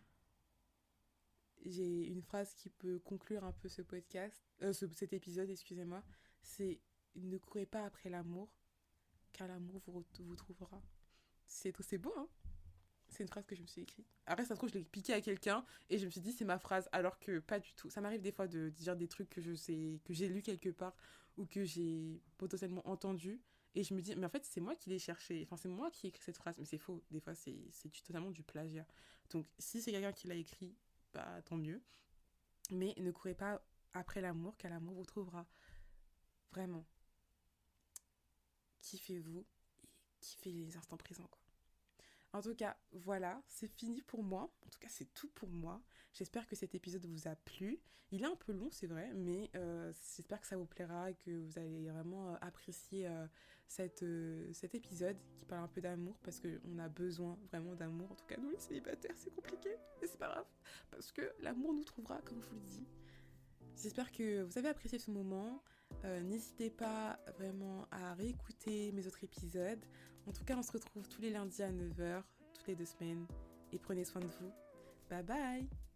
j'ai 1.65 2.07
une 2.07 2.23
phrase 2.23 2.55
qui 2.55 2.71
peut 2.71 2.99
conclure 3.01 3.45
un 3.45 3.53
peu 3.53 3.69
ce 3.69 3.83
podcast, 3.83 4.43
euh, 4.63 4.73
ce, 4.73 4.87
cet 4.95 5.13
épisode, 5.13 5.51
excusez-moi, 5.51 6.03
c'est 6.43 6.81
ne 7.17 7.39
courez 7.39 7.67
pas 7.67 7.85
après 7.85 8.09
l'amour, 8.09 8.53
car 9.33 9.49
l'amour 9.49 9.83
vous, 9.87 10.05
vous 10.21 10.37
trouvera. 10.37 10.83
C'est 11.47 11.99
beau, 11.99 12.15
hein 12.17 12.29
c'est 13.11 13.23
une 13.23 13.29
phrase 13.29 13.47
que 13.47 13.55
je 13.55 13.63
me 13.63 13.67
suis 13.67 13.83
écrite. 13.83 14.07
Après, 14.27 14.45
ça 14.45 14.55
se 14.55 14.59
trouve, 14.59 14.71
je 14.71 14.79
l'ai 14.79 14.85
piqué 14.85 15.13
à 15.13 15.21
quelqu'un 15.21 15.65
et 15.89 15.99
je 15.99 16.07
me 16.07 16.11
suis 16.11 16.21
dit, 16.21 16.33
c'est 16.33 16.45
ma 16.45 16.59
phrase, 16.59 16.89
alors 16.93 17.19
que 17.19 17.41
pas 17.41 17.59
du 17.59 17.73
tout. 17.75 17.91
Ça 17.91 18.01
m'arrive 18.01 18.21
des 18.21 18.33
fois 18.33 18.47
de 18.47 18.71
dire 18.71 18.97
des 18.97 19.09
trucs 19.09 19.29
que 19.29 19.41
je 19.41 19.55
sais, 19.55 20.01
que 20.05 20.13
j'ai 20.13 20.29
lu 20.29 20.43
quelque 20.43 20.71
part 20.71 20.97
ou 21.37 21.47
que 21.47 21.65
j'ai 21.65 22.23
potentiellement 22.39 22.87
entendu. 22.89 23.41
Et 23.75 23.85
je 23.85 23.95
me 23.95 24.01
dis, 24.01 24.15
mais 24.17 24.27
en 24.27 24.31
fait, 24.31 24.45
c'est 24.45 24.61
moi 24.61 24.75
qui 24.75 24.91
l'ai 24.91 24.99
cherché. 24.99 25.43
Enfin, 25.45 25.57
c'est 25.57 25.69
moi 25.69 25.91
qui 25.91 26.07
ai 26.07 26.09
écrit 26.11 26.23
cette 26.23 26.37
phrase. 26.37 26.57
Mais 26.59 26.65
c'est 26.65 26.79
faux. 26.79 27.03
Des 27.11 27.21
fois, 27.21 27.35
c'est 27.35 27.71
totalement 28.05 28.31
du 28.31 28.43
plagiat. 28.43 28.87
Donc, 29.31 29.47
si 29.59 29.81
c'est 29.81 29.93
quelqu'un 29.93 30.13
qui 30.13 30.27
l'a 30.27 30.35
écrit, 30.35 30.75
bah, 31.15 31.43
tant 31.45 31.57
mieux. 31.57 31.83
Mais 32.71 32.95
ne 32.99 33.11
courez 33.11 33.35
pas 33.35 33.61
après 33.93 34.21
l'amour, 34.21 34.57
car 34.57 34.71
l'amour 34.71 34.95
vous 34.95 35.05
trouvera. 35.05 35.47
Vraiment. 36.53 36.87
Kiffez-vous 38.83 39.47
et 39.85 39.89
kiffez 40.21 40.53
les 40.53 40.77
instants 40.77 40.97
présents. 40.97 41.31
En 42.33 42.41
tout 42.41 42.55
cas, 42.55 42.77
voilà, 42.93 43.43
c'est 43.49 43.67
fini 43.67 44.03
pour 44.03 44.23
moi. 44.23 44.43
En 44.43 44.69
tout 44.71 44.79
cas, 44.79 44.89
c'est 44.89 45.13
tout 45.15 45.29
pour 45.29 45.49
moi. 45.49 45.83
J'espère 46.13 46.47
que 46.47 46.55
cet 46.55 46.75
épisode 46.75 47.05
vous 47.07 47.27
a 47.27 47.35
plu. 47.35 47.81
Il 48.13 48.23
est 48.23 48.27
un 48.27 48.37
peu 48.37 48.53
long, 48.53 48.69
c'est 48.71 48.87
vrai, 48.87 49.13
mais 49.15 49.51
euh, 49.55 49.93
j'espère 50.17 50.41
que 50.41 50.47
ça 50.47 50.57
vous 50.57 50.67
plaira 50.67 51.11
et 51.11 51.15
que 51.15 51.31
vous 51.31 51.59
allez 51.59 51.89
vraiment 51.89 52.31
euh, 52.33 52.37
apprécier 52.41 53.07
euh, 53.07 53.27
cet 53.69 54.75
épisode 54.75 55.17
qui 55.37 55.45
parle 55.45 55.63
un 55.63 55.69
peu 55.69 55.81
d'amour 55.81 56.19
parce 56.23 56.41
qu'on 56.41 56.79
a 56.79 56.89
besoin 56.89 57.39
vraiment 57.49 57.75
d'amour. 57.77 58.11
En 58.11 58.17
tout 58.17 58.27
cas, 58.27 58.37
nous, 58.41 58.51
les 58.51 58.59
célibataires, 58.59 59.15
c'est 59.17 59.31
compliqué, 59.31 59.77
mais 60.01 60.09
c'est 60.09 60.19
pas 60.19 60.29
grave 60.29 60.47
parce 60.91 61.13
que 61.13 61.23
l'amour 61.41 61.73
nous 61.73 61.85
trouvera, 61.85 62.21
comme 62.23 62.43
je 62.43 62.49
vous 62.49 62.57
le 62.57 62.67
dis. 62.67 62.87
J'espère 63.77 64.11
que 64.11 64.43
vous 64.43 64.59
avez 64.59 64.69
apprécié 64.69 64.99
ce 64.99 65.11
moment. 65.11 65.63
N'hésitez 66.23 66.71
pas 66.71 67.19
vraiment 67.37 67.87
à 67.91 68.15
réécouter 68.15 68.93
mes 68.93 69.07
autres 69.07 69.23
épisodes. 69.23 69.85
En 70.27 70.33
tout 70.33 70.45
cas, 70.45 70.57
on 70.57 70.63
se 70.63 70.73
retrouve 70.73 71.09
tous 71.09 71.21
les 71.21 71.31
lundis 71.31 71.63
à 71.63 71.71
9h, 71.71 72.23
toutes 72.55 72.67
les 72.69 72.75
deux 72.75 72.87
semaines. 72.87 73.27
Et 73.73 73.79
prenez 73.79 74.05
soin 74.05 74.21
de 74.21 74.27
vous. 74.27 74.53
Bye 75.09 75.23
bye 75.25 75.90